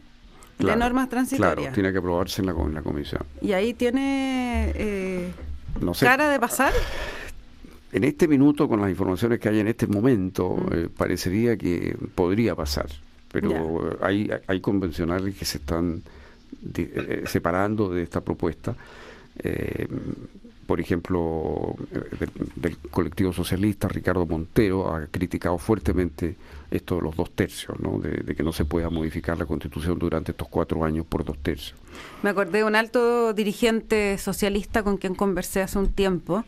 de 0.67 0.75
normas 0.75 1.09
transitorias. 1.09 1.55
Claro, 1.55 1.73
tiene 1.73 1.91
que 1.91 1.97
aprobarse 1.97 2.41
en 2.41 2.47
la, 2.47 2.53
en 2.53 2.73
la 2.73 2.81
comisión. 2.81 3.23
¿Y 3.41 3.53
ahí 3.53 3.73
tiene 3.73 4.71
eh, 4.75 5.31
cara 5.99 6.29
de 6.29 6.39
pasar? 6.39 6.73
En 7.91 8.03
este 8.03 8.27
minuto, 8.27 8.67
con 8.67 8.79
las 8.79 8.89
informaciones 8.89 9.39
que 9.39 9.49
hay 9.49 9.59
en 9.59 9.67
este 9.67 9.87
momento, 9.87 10.55
mm. 10.55 10.73
eh, 10.73 10.89
parecería 10.95 11.57
que 11.57 11.97
podría 12.15 12.55
pasar, 12.55 12.87
pero 13.31 13.97
hay, 14.01 14.29
hay 14.47 14.61
convencionales 14.61 15.35
que 15.35 15.45
se 15.45 15.57
están 15.57 16.03
eh, 16.75 17.23
separando 17.25 17.89
de 17.89 18.03
esta 18.03 18.21
propuesta. 18.21 18.75
Eh, 19.37 19.87
por 20.65 20.79
ejemplo, 20.79 21.75
del, 22.55 22.77
colectivo 22.91 23.33
socialista, 23.33 23.89
Ricardo 23.89 24.25
Montero, 24.25 24.93
ha 24.93 25.05
criticado 25.07 25.57
fuertemente 25.57 26.35
esto 26.69 26.95
de 26.95 27.01
los 27.01 27.15
dos 27.17 27.31
tercios, 27.31 27.77
¿no? 27.81 27.99
De, 27.99 28.33
que 28.33 28.41
no 28.41 28.53
se 28.53 28.63
pueda 28.63 28.89
modificar 28.89 29.37
la 29.37 29.45
constitución 29.45 29.99
durante 29.99 30.31
estos 30.31 30.47
cuatro 30.47 30.85
años 30.85 31.05
por 31.05 31.25
dos 31.25 31.37
tercios. 31.39 31.77
Me 32.23 32.29
acordé 32.29 32.59
de 32.59 32.63
un 32.63 32.75
alto 32.75 33.33
dirigente 33.33 34.17
socialista 34.17 34.81
con 34.81 34.95
quien 34.95 35.13
conversé 35.13 35.61
hace 35.61 35.77
un 35.77 35.89
tiempo, 35.89 36.45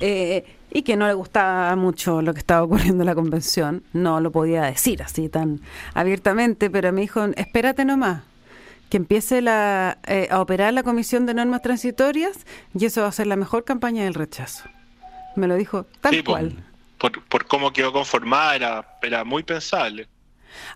eh, 0.00 0.44
y 0.72 0.82
que 0.82 0.96
no 0.96 1.06
le 1.06 1.12
gustaba 1.12 1.76
mucho 1.76 2.22
lo 2.22 2.32
que 2.32 2.38
estaba 2.38 2.62
ocurriendo 2.62 3.02
en 3.02 3.06
la 3.06 3.14
convención. 3.14 3.82
No 3.92 4.20
lo 4.20 4.30
podía 4.30 4.62
decir 4.62 5.02
así 5.02 5.28
tan 5.28 5.60
abiertamente, 5.92 6.70
pero 6.70 6.92
me 6.92 7.02
dijo, 7.02 7.24
espérate 7.36 7.84
nomás, 7.84 8.22
que 8.90 8.98
empiece 8.98 9.40
la, 9.40 9.98
eh, 10.06 10.28
a 10.30 10.40
operar 10.40 10.74
la 10.74 10.82
Comisión 10.82 11.24
de 11.24 11.34
Normas 11.34 11.62
Transitorias 11.62 12.46
y 12.78 12.84
eso 12.84 13.02
va 13.02 13.08
a 13.08 13.12
ser 13.12 13.26
la 13.26 13.36
mejor 13.36 13.64
campaña 13.64 14.04
del 14.04 14.14
rechazo. 14.14 14.68
Me 15.36 15.46
lo 15.46 15.56
dijo 15.56 15.86
tal 16.00 16.22
cual. 16.24 16.64
Por, 16.98 17.22
por, 17.24 17.46
cómo 17.46 17.72
quedó 17.72 17.92
conformada, 17.92 18.56
era, 18.56 18.98
era 19.02 19.24
muy 19.24 19.42
pensable. 19.42 20.06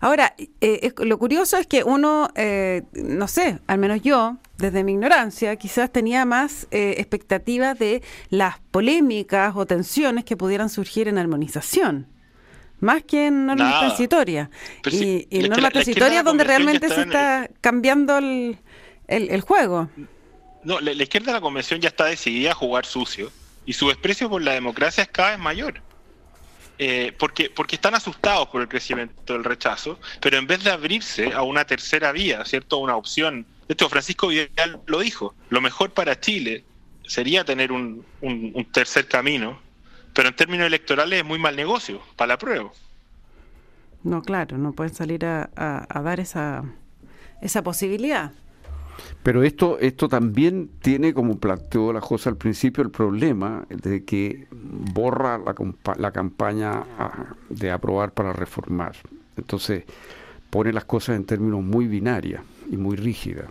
Ahora, 0.01 0.35
eh, 0.61 0.93
lo 0.97 1.17
curioso 1.17 1.57
es 1.57 1.67
que 1.67 1.83
uno, 1.83 2.29
eh, 2.35 2.83
no 2.93 3.27
sé, 3.27 3.59
al 3.67 3.77
menos 3.77 4.01
yo, 4.01 4.37
desde 4.57 4.83
mi 4.83 4.93
ignorancia, 4.93 5.55
quizás 5.57 5.91
tenía 5.91 6.25
más 6.25 6.67
eh, 6.71 6.95
expectativas 6.97 7.77
de 7.77 8.01
las 8.29 8.59
polémicas 8.71 9.55
o 9.55 9.65
tensiones 9.65 10.25
que 10.25 10.37
pudieran 10.37 10.69
surgir 10.69 11.07
en 11.07 11.17
armonización. 11.17 12.07
Más 12.79 13.03
que 13.03 13.27
en 13.27 13.45
normas 13.45 13.79
transitorias. 13.79 14.49
y, 14.91 15.27
en 15.29 15.49
normas 15.49 15.71
transitorias 15.71 16.23
donde 16.23 16.43
realmente 16.43 16.89
se 16.89 17.01
está 17.01 17.49
cambiando 17.61 18.17
el, 18.17 18.57
el, 19.07 19.41
juego. 19.41 19.89
No, 20.63 20.79
la, 20.79 20.93
la 20.93 21.03
izquierda 21.03 21.27
de 21.27 21.33
la 21.33 21.41
convención 21.41 21.79
ya 21.79 21.89
está 21.89 22.05
decidida 22.05 22.51
a 22.51 22.55
jugar 22.55 22.85
sucio 22.85 23.31
y 23.65 23.73
su 23.73 23.87
desprecio 23.87 24.29
por 24.29 24.41
la 24.41 24.53
democracia 24.53 25.03
es 25.03 25.09
cada 25.09 25.31
vez 25.31 25.39
mayor. 25.39 25.81
Eh, 26.77 27.13
porque, 27.17 27.49
porque 27.49 27.77
están 27.77 27.95
asustados 27.95 28.49
por 28.49 28.61
el 28.61 28.67
crecimiento 28.67 29.31
del 29.31 29.45
rechazo, 29.45 29.97
pero 30.19 30.37
en 30.37 30.45
vez 30.45 30.61
de 30.63 30.71
abrirse 30.71 31.31
a 31.31 31.41
una 31.41 31.63
tercera 31.65 32.11
vía, 32.11 32.43
¿cierto? 32.43 32.79
Una 32.79 32.97
opción. 32.97 33.45
Esto 33.69 33.87
Francisco 33.87 34.27
Vidal 34.27 34.81
lo 34.85 34.99
dijo, 34.99 35.33
lo 35.49 35.61
mejor 35.61 35.91
para 35.91 36.19
Chile 36.19 36.65
sería 37.07 37.45
tener 37.45 37.71
un, 37.71 38.05
un, 38.21 38.65
tercer 38.73 39.07
camino, 39.07 39.61
pero 40.15 40.29
en 40.29 40.35
términos 40.35 40.65
electorales 40.65 41.19
es 41.19 41.25
muy 41.25 41.37
mal 41.37 41.55
negocio, 41.55 42.01
para 42.15 42.29
la 42.29 42.37
prueba. 42.37 42.71
No, 44.03 44.21
claro, 44.23 44.57
no 44.57 44.71
pueden 44.71 44.93
salir 44.93 45.25
a, 45.25 45.49
a 45.55 46.01
dar 46.01 46.19
esa, 46.19 46.63
esa 47.41 47.63
posibilidad. 47.63 48.31
Pero 49.23 49.43
esto, 49.43 49.77
esto 49.79 50.07
también 50.07 50.69
tiene, 50.81 51.13
como 51.13 51.37
planteó 51.39 51.91
la 51.91 52.01
cosa 52.01 52.29
al 52.29 52.37
principio, 52.37 52.83
el 52.83 52.91
problema 52.91 53.65
de 53.69 54.03
que 54.05 54.47
borra 54.51 55.37
la, 55.37 55.55
la 55.97 56.11
campaña 56.11 56.83
ah, 56.97 57.35
de 57.49 57.71
aprobar 57.71 58.13
para 58.13 58.33
reformar. 58.33 58.95
Entonces, 59.35 59.83
pone 60.49 60.71
las 60.71 60.85
cosas 60.85 61.17
en 61.17 61.25
términos 61.25 61.61
muy 61.63 61.87
binarias 61.87 62.41
y 62.69 62.77
muy 62.77 62.95
rígidas. 62.95 63.47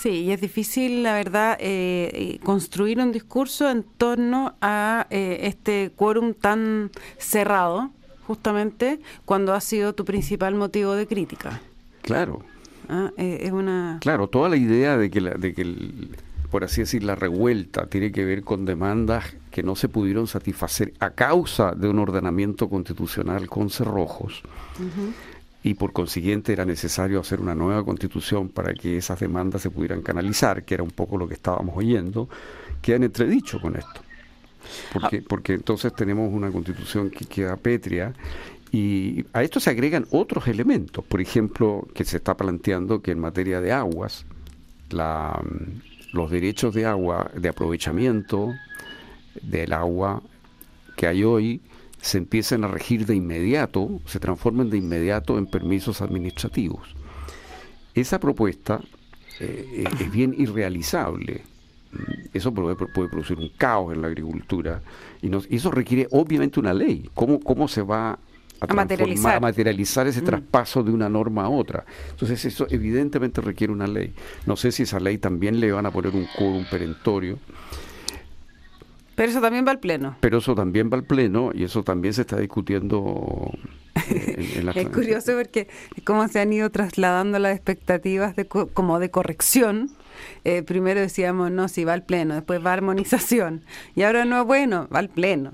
Sí, 0.00 0.24
y 0.24 0.32
es 0.32 0.40
difícil, 0.40 1.02
la 1.02 1.14
verdad, 1.14 1.56
eh, 1.60 2.10
eh, 2.12 2.38
construir 2.42 2.98
un 2.98 3.12
discurso 3.12 3.70
en 3.70 3.84
torno 3.84 4.54
a 4.60 5.06
eh, 5.10 5.40
este 5.42 5.92
quórum 5.96 6.34
tan 6.34 6.90
cerrado, 7.16 7.90
justamente 8.26 8.98
cuando 9.24 9.54
ha 9.54 9.60
sido 9.60 9.94
tu 9.94 10.04
principal 10.04 10.54
motivo 10.54 10.94
de 10.94 11.06
crítica. 11.06 11.60
Claro, 12.02 12.42
Ah, 12.88 13.10
eh, 13.16 13.38
es 13.42 13.52
una... 13.52 13.98
Claro, 14.00 14.28
toda 14.28 14.48
la 14.48 14.56
idea 14.56 14.96
de 14.96 15.10
que, 15.10 15.20
de 15.20 15.54
que 15.54 15.74
por 16.50 16.64
así 16.64 16.82
decir, 16.82 17.02
la 17.02 17.14
revuelta 17.14 17.86
tiene 17.86 18.12
que 18.12 18.24
ver 18.24 18.44
con 18.44 18.64
demandas 18.64 19.36
que 19.50 19.62
no 19.62 19.74
se 19.74 19.88
pudieron 19.88 20.26
satisfacer 20.26 20.92
a 21.00 21.10
causa 21.10 21.72
de 21.72 21.88
un 21.88 21.98
ordenamiento 21.98 22.68
constitucional 22.68 23.48
con 23.48 23.70
cerrojos. 23.70 24.42
Y 25.64 25.74
por 25.74 25.92
consiguiente 25.92 26.52
era 26.52 26.64
necesario 26.64 27.18
hacer 27.18 27.40
una 27.40 27.54
nueva 27.54 27.82
constitución 27.84 28.48
para 28.50 28.74
que 28.74 28.98
esas 28.98 29.18
demandas 29.18 29.62
se 29.62 29.70
pudieran 29.70 30.02
canalizar, 30.02 30.64
que 30.64 30.74
era 30.74 30.82
un 30.82 30.90
poco 30.90 31.18
lo 31.18 31.26
que 31.26 31.34
estábamos 31.34 31.76
oyendo, 31.76 32.28
quedan 32.82 33.02
entredicho 33.02 33.60
con 33.60 33.74
esto. 33.74 34.00
Porque, 34.92 35.18
ah. 35.18 35.26
porque 35.28 35.54
entonces 35.54 35.92
tenemos 35.94 36.32
una 36.32 36.52
constitución 36.52 37.10
que 37.10 37.24
queda 37.24 37.56
pétrea 37.56 38.12
y 38.72 39.24
a 39.32 39.42
esto 39.42 39.60
se 39.60 39.70
agregan 39.70 40.04
otros 40.10 40.48
elementos, 40.48 41.04
por 41.04 41.20
ejemplo, 41.20 41.86
que 41.94 42.04
se 42.04 42.16
está 42.16 42.36
planteando 42.36 43.00
que 43.02 43.12
en 43.12 43.20
materia 43.20 43.60
de 43.60 43.72
aguas, 43.72 44.26
la, 44.90 45.40
los 46.12 46.30
derechos 46.30 46.74
de 46.74 46.84
agua, 46.84 47.30
de 47.36 47.48
aprovechamiento 47.48 48.52
del 49.42 49.72
agua 49.72 50.22
que 50.96 51.06
hay 51.06 51.24
hoy, 51.24 51.60
se 52.04 52.18
empiezan 52.18 52.64
a 52.64 52.68
regir 52.68 53.06
de 53.06 53.14
inmediato, 53.14 53.98
se 54.04 54.20
transforman 54.20 54.68
de 54.68 54.76
inmediato 54.76 55.38
en 55.38 55.46
permisos 55.46 56.02
administrativos. 56.02 56.94
Esa 57.94 58.20
propuesta 58.20 58.78
eh, 59.40 59.84
es 59.98 60.12
bien 60.12 60.34
irrealizable. 60.36 61.40
Eso 62.34 62.52
puede, 62.52 62.76
producir 62.76 63.38
un 63.38 63.48
caos 63.56 63.94
en 63.94 64.02
la 64.02 64.08
agricultura 64.08 64.82
y, 65.22 65.28
y, 65.28 65.56
eso 65.56 65.70
requiere 65.70 66.06
obviamente 66.10 66.60
una 66.60 66.74
ley. 66.74 67.08
¿Cómo, 67.14 67.40
cómo 67.40 67.68
se 67.68 67.80
va 67.80 68.18
a, 68.60 68.74
materializar. 68.74 69.40
materializar 69.40 70.06
ese 70.06 70.20
mm. 70.20 70.26
traspaso 70.26 70.82
de 70.82 70.90
una 70.90 71.08
norma 71.08 71.44
a 71.44 71.48
otra. 71.48 71.86
Entonces 72.10 72.44
eso 72.44 72.66
evidentemente 72.68 73.40
requiere 73.40 73.72
una 73.72 73.86
ley. 73.86 74.12
No 74.44 74.56
sé 74.56 74.72
si 74.72 74.82
esa 74.82 75.00
ley 75.00 75.16
también 75.16 75.58
le 75.58 75.72
van 75.72 75.86
a 75.86 75.90
poner 75.90 76.14
un 76.14 76.26
quórum 76.36 76.66
perentorio. 76.70 77.38
Pero 79.14 79.30
eso 79.30 79.40
también 79.40 79.66
va 79.66 79.70
al 79.70 79.80
Pleno. 79.80 80.16
Pero 80.20 80.38
eso 80.38 80.54
también 80.54 80.90
va 80.92 80.96
al 80.96 81.04
Pleno 81.04 81.50
y 81.54 81.64
eso 81.64 81.82
también 81.82 82.14
se 82.14 82.22
está 82.22 82.38
discutiendo 82.38 83.50
en, 84.08 84.68
Es 84.74 84.88
curioso 84.92 85.32
porque 85.36 85.68
cómo 86.04 86.26
se 86.28 86.40
han 86.40 86.52
ido 86.52 86.70
trasladando 86.70 87.38
las 87.38 87.54
expectativas 87.54 88.36
de 88.36 88.46
como 88.46 88.98
de 88.98 89.10
corrección. 89.10 89.90
Eh, 90.44 90.62
primero 90.62 91.00
decíamos, 91.00 91.50
no, 91.50 91.68
si 91.68 91.84
va 91.84 91.92
al 91.92 92.04
Pleno, 92.04 92.34
después 92.34 92.64
va 92.64 92.70
a 92.70 92.74
armonización. 92.74 93.64
Y 93.94 94.02
ahora 94.02 94.24
no, 94.24 94.44
bueno, 94.44 94.88
va 94.94 95.00
al 95.00 95.08
Pleno. 95.08 95.52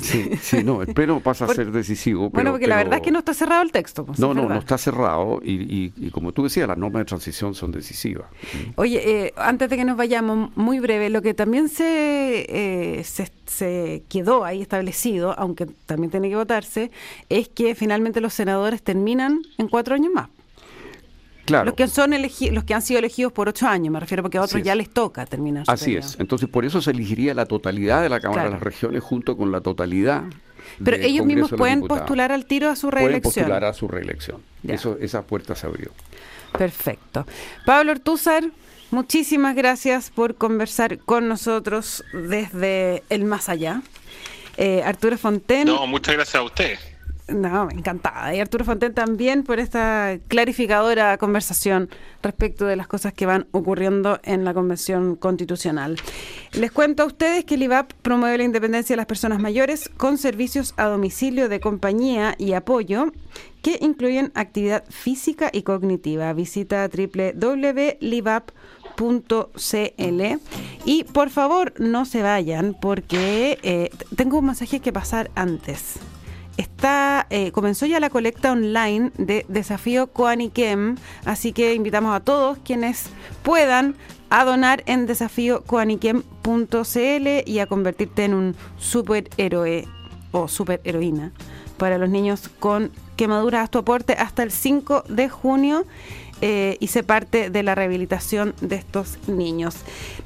Sí, 0.00 0.30
sí, 0.42 0.62
no, 0.64 0.82
el 0.82 0.94
pleno 0.94 1.20
pasa 1.20 1.44
a 1.46 1.48
ser 1.48 1.72
decisivo. 1.72 2.30
bueno, 2.30 2.52
porque 2.52 2.66
la 2.66 2.76
verdad 2.76 2.96
es 2.96 3.02
que 3.02 3.10
no 3.10 3.18
está 3.18 3.34
cerrado 3.34 3.62
el 3.62 3.72
texto. 3.72 4.04
Pues, 4.06 4.18
no, 4.18 4.34
no, 4.34 4.48
no 4.48 4.58
está 4.58 4.78
cerrado 4.78 5.40
y, 5.42 5.92
y, 5.96 6.10
como 6.10 6.32
tú 6.32 6.44
decías, 6.44 6.68
las 6.68 6.78
normas 6.78 7.00
de 7.00 7.04
transición 7.06 7.54
son 7.54 7.72
decisivas. 7.72 8.26
Oye, 8.76 9.26
eh, 9.26 9.32
antes 9.36 9.68
de 9.68 9.76
que 9.76 9.84
nos 9.84 9.96
vayamos, 9.96 10.56
muy 10.56 10.80
breve, 10.80 11.10
lo 11.10 11.22
que 11.22 11.34
también 11.34 11.68
se, 11.68 12.46
eh, 12.48 13.04
se, 13.04 13.30
se, 13.46 14.02
quedó 14.08 14.44
ahí 14.44 14.62
establecido, 14.62 15.34
aunque 15.38 15.66
también 15.86 16.10
tiene 16.10 16.28
que 16.28 16.36
votarse, 16.36 16.90
es 17.28 17.48
que 17.48 17.74
finalmente 17.74 18.20
los 18.20 18.34
senadores 18.34 18.82
terminan 18.82 19.40
en 19.58 19.68
cuatro 19.68 19.94
años 19.94 20.12
más. 20.14 20.28
Claro. 21.50 21.66
Los 21.66 21.74
que 21.74 21.86
son 21.88 22.12
elegi- 22.12 22.50
los 22.50 22.64
que 22.64 22.74
han 22.74 22.82
sido 22.82 22.98
elegidos 22.98 23.32
por 23.32 23.48
ocho 23.48 23.66
años, 23.68 23.92
me 23.92 24.00
refiero, 24.00 24.22
porque 24.22 24.38
a 24.38 24.42
otros 24.42 24.54
Así 24.56 24.62
ya 24.64 24.72
es. 24.72 24.78
les 24.78 24.90
toca 24.90 25.26
terminar. 25.26 25.66
su 25.66 25.72
Así 25.72 25.84
periodo. 25.86 26.06
es. 26.06 26.16
Entonces, 26.20 26.48
por 26.48 26.64
eso 26.64 26.80
se 26.80 26.90
elegiría 26.92 27.34
la 27.34 27.46
totalidad 27.46 28.02
de 28.02 28.08
la 28.08 28.20
Cámara 28.20 28.42
Claro. 28.42 28.50
de 28.50 28.54
las 28.56 28.62
Regiones 28.62 29.02
junto 29.02 29.36
con 29.36 29.52
la 29.52 29.60
totalidad. 29.60 30.22
Pero 30.84 30.96
del 30.96 31.06
ellos 31.06 31.20
Congreso 31.20 31.42
mismos 31.42 31.58
pueden 31.58 31.76
Diputados. 31.76 32.00
postular 32.02 32.32
al 32.32 32.44
tiro 32.46 32.68
a 32.70 32.76
su 32.76 32.88
Pueden 32.90 33.06
reelección. 33.08 33.32
postular 33.44 33.64
a 33.64 33.72
su 33.72 33.88
reelección. 33.88 34.42
Ya. 34.62 34.74
Eso, 34.74 34.96
esa 35.00 35.22
puerta 35.22 35.54
se 35.54 35.66
abrió. 35.66 35.90
Perfecto. 36.56 37.26
Pablo 37.66 37.92
Ortúzar, 37.92 38.44
muchísimas 38.90 39.54
gracias 39.56 40.10
por 40.10 40.34
conversar 40.36 40.98
con 40.98 41.28
nosotros 41.28 42.04
desde 42.12 43.02
el 43.08 43.24
más 43.24 43.48
allá. 43.48 43.82
Eh, 44.56 44.82
Arturo 44.84 45.16
Fonten. 45.18 45.66
No, 45.66 45.86
muchas 45.86 46.14
gracias 46.14 46.34
a 46.36 46.42
usted. 46.42 46.78
No, 47.30 47.68
encantada. 47.70 48.34
Y 48.34 48.40
Arturo 48.40 48.64
Fonten 48.64 48.92
también 48.92 49.44
por 49.44 49.60
esta 49.60 50.18
clarificadora 50.28 51.16
conversación 51.16 51.88
respecto 52.22 52.66
de 52.66 52.76
las 52.76 52.88
cosas 52.88 53.12
que 53.12 53.26
van 53.26 53.46
ocurriendo 53.52 54.18
en 54.24 54.44
la 54.44 54.52
Convención 54.52 55.14
Constitucional. 55.14 55.96
Les 56.52 56.72
cuento 56.72 57.04
a 57.04 57.06
ustedes 57.06 57.44
que 57.44 57.54
el 57.54 57.62
IVAP 57.62 57.92
promueve 58.02 58.38
la 58.38 58.44
independencia 58.44 58.94
de 58.94 58.98
las 58.98 59.06
personas 59.06 59.40
mayores 59.40 59.88
con 59.96 60.18
servicios 60.18 60.74
a 60.76 60.86
domicilio 60.86 61.48
de 61.48 61.60
compañía 61.60 62.34
y 62.36 62.54
apoyo 62.54 63.12
que 63.62 63.78
incluyen 63.80 64.32
actividad 64.34 64.84
física 64.88 65.50
y 65.52 65.62
cognitiva. 65.62 66.32
Visita 66.32 66.88
www.livap.cl 66.88 68.50
y 70.84 71.04
por 71.04 71.30
favor 71.30 71.74
no 71.78 72.04
se 72.04 72.22
vayan 72.22 72.76
porque 72.80 73.58
eh, 73.62 73.90
tengo 74.16 74.38
un 74.38 74.46
mensaje 74.46 74.80
que 74.80 74.92
pasar 74.92 75.30
antes 75.36 76.00
está 76.60 77.26
eh, 77.30 77.52
comenzó 77.52 77.86
ya 77.86 78.00
la 78.00 78.10
colecta 78.10 78.52
online 78.52 79.12
de 79.16 79.46
Desafío 79.48 80.08
Coaniquem, 80.08 80.96
así 81.24 81.52
que 81.52 81.74
invitamos 81.74 82.14
a 82.14 82.20
todos 82.20 82.58
quienes 82.58 83.06
puedan 83.42 83.96
a 84.28 84.44
donar 84.44 84.82
en 84.86 85.06
desafíocoaniquem.cl 85.06 87.50
y 87.50 87.58
a 87.58 87.66
convertirte 87.66 88.24
en 88.24 88.34
un 88.34 88.54
superhéroe 88.78 89.88
o 90.30 90.46
superheroína 90.46 91.32
para 91.78 91.98
los 91.98 92.10
niños 92.10 92.48
con 92.60 92.92
quemaduras. 93.16 93.64
Haz 93.64 93.70
tu 93.70 93.78
aporte 93.78 94.12
hasta 94.12 94.42
el 94.42 94.52
5 94.52 95.04
de 95.08 95.28
junio 95.28 95.84
eh, 96.40 96.76
y 96.80 96.88
se 96.88 97.02
parte 97.02 97.50
de 97.50 97.62
la 97.62 97.74
rehabilitación 97.74 98.54
de 98.60 98.76
estos 98.76 99.18
niños. 99.28 99.76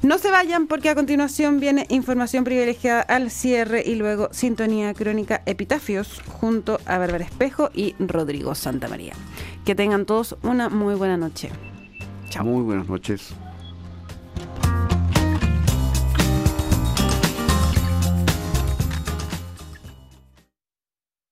No 0.01 0.17
se 0.17 0.31
vayan 0.31 0.67
porque 0.67 0.89
a 0.89 0.95
continuación 0.95 1.59
viene 1.59 1.85
información 1.89 2.43
privilegiada 2.43 3.01
al 3.01 3.31
cierre 3.31 3.83
y 3.85 3.95
luego 3.95 4.29
sintonía 4.31 4.93
crónica 4.93 5.41
epitafios 5.45 6.21
junto 6.27 6.79
a 6.85 6.97
Bárbara 6.97 7.25
Espejo 7.25 7.69
y 7.73 7.95
Rodrigo 7.99 8.55
Santamaría. 8.55 9.13
Que 9.65 9.75
tengan 9.75 10.05
todos 10.05 10.37
una 10.43 10.69
muy 10.69 10.95
buena 10.95 11.17
noche. 11.17 11.49
Chao. 12.29 12.45
Muy 12.45 12.63
buenas 12.63 12.87
noches. 12.87 13.35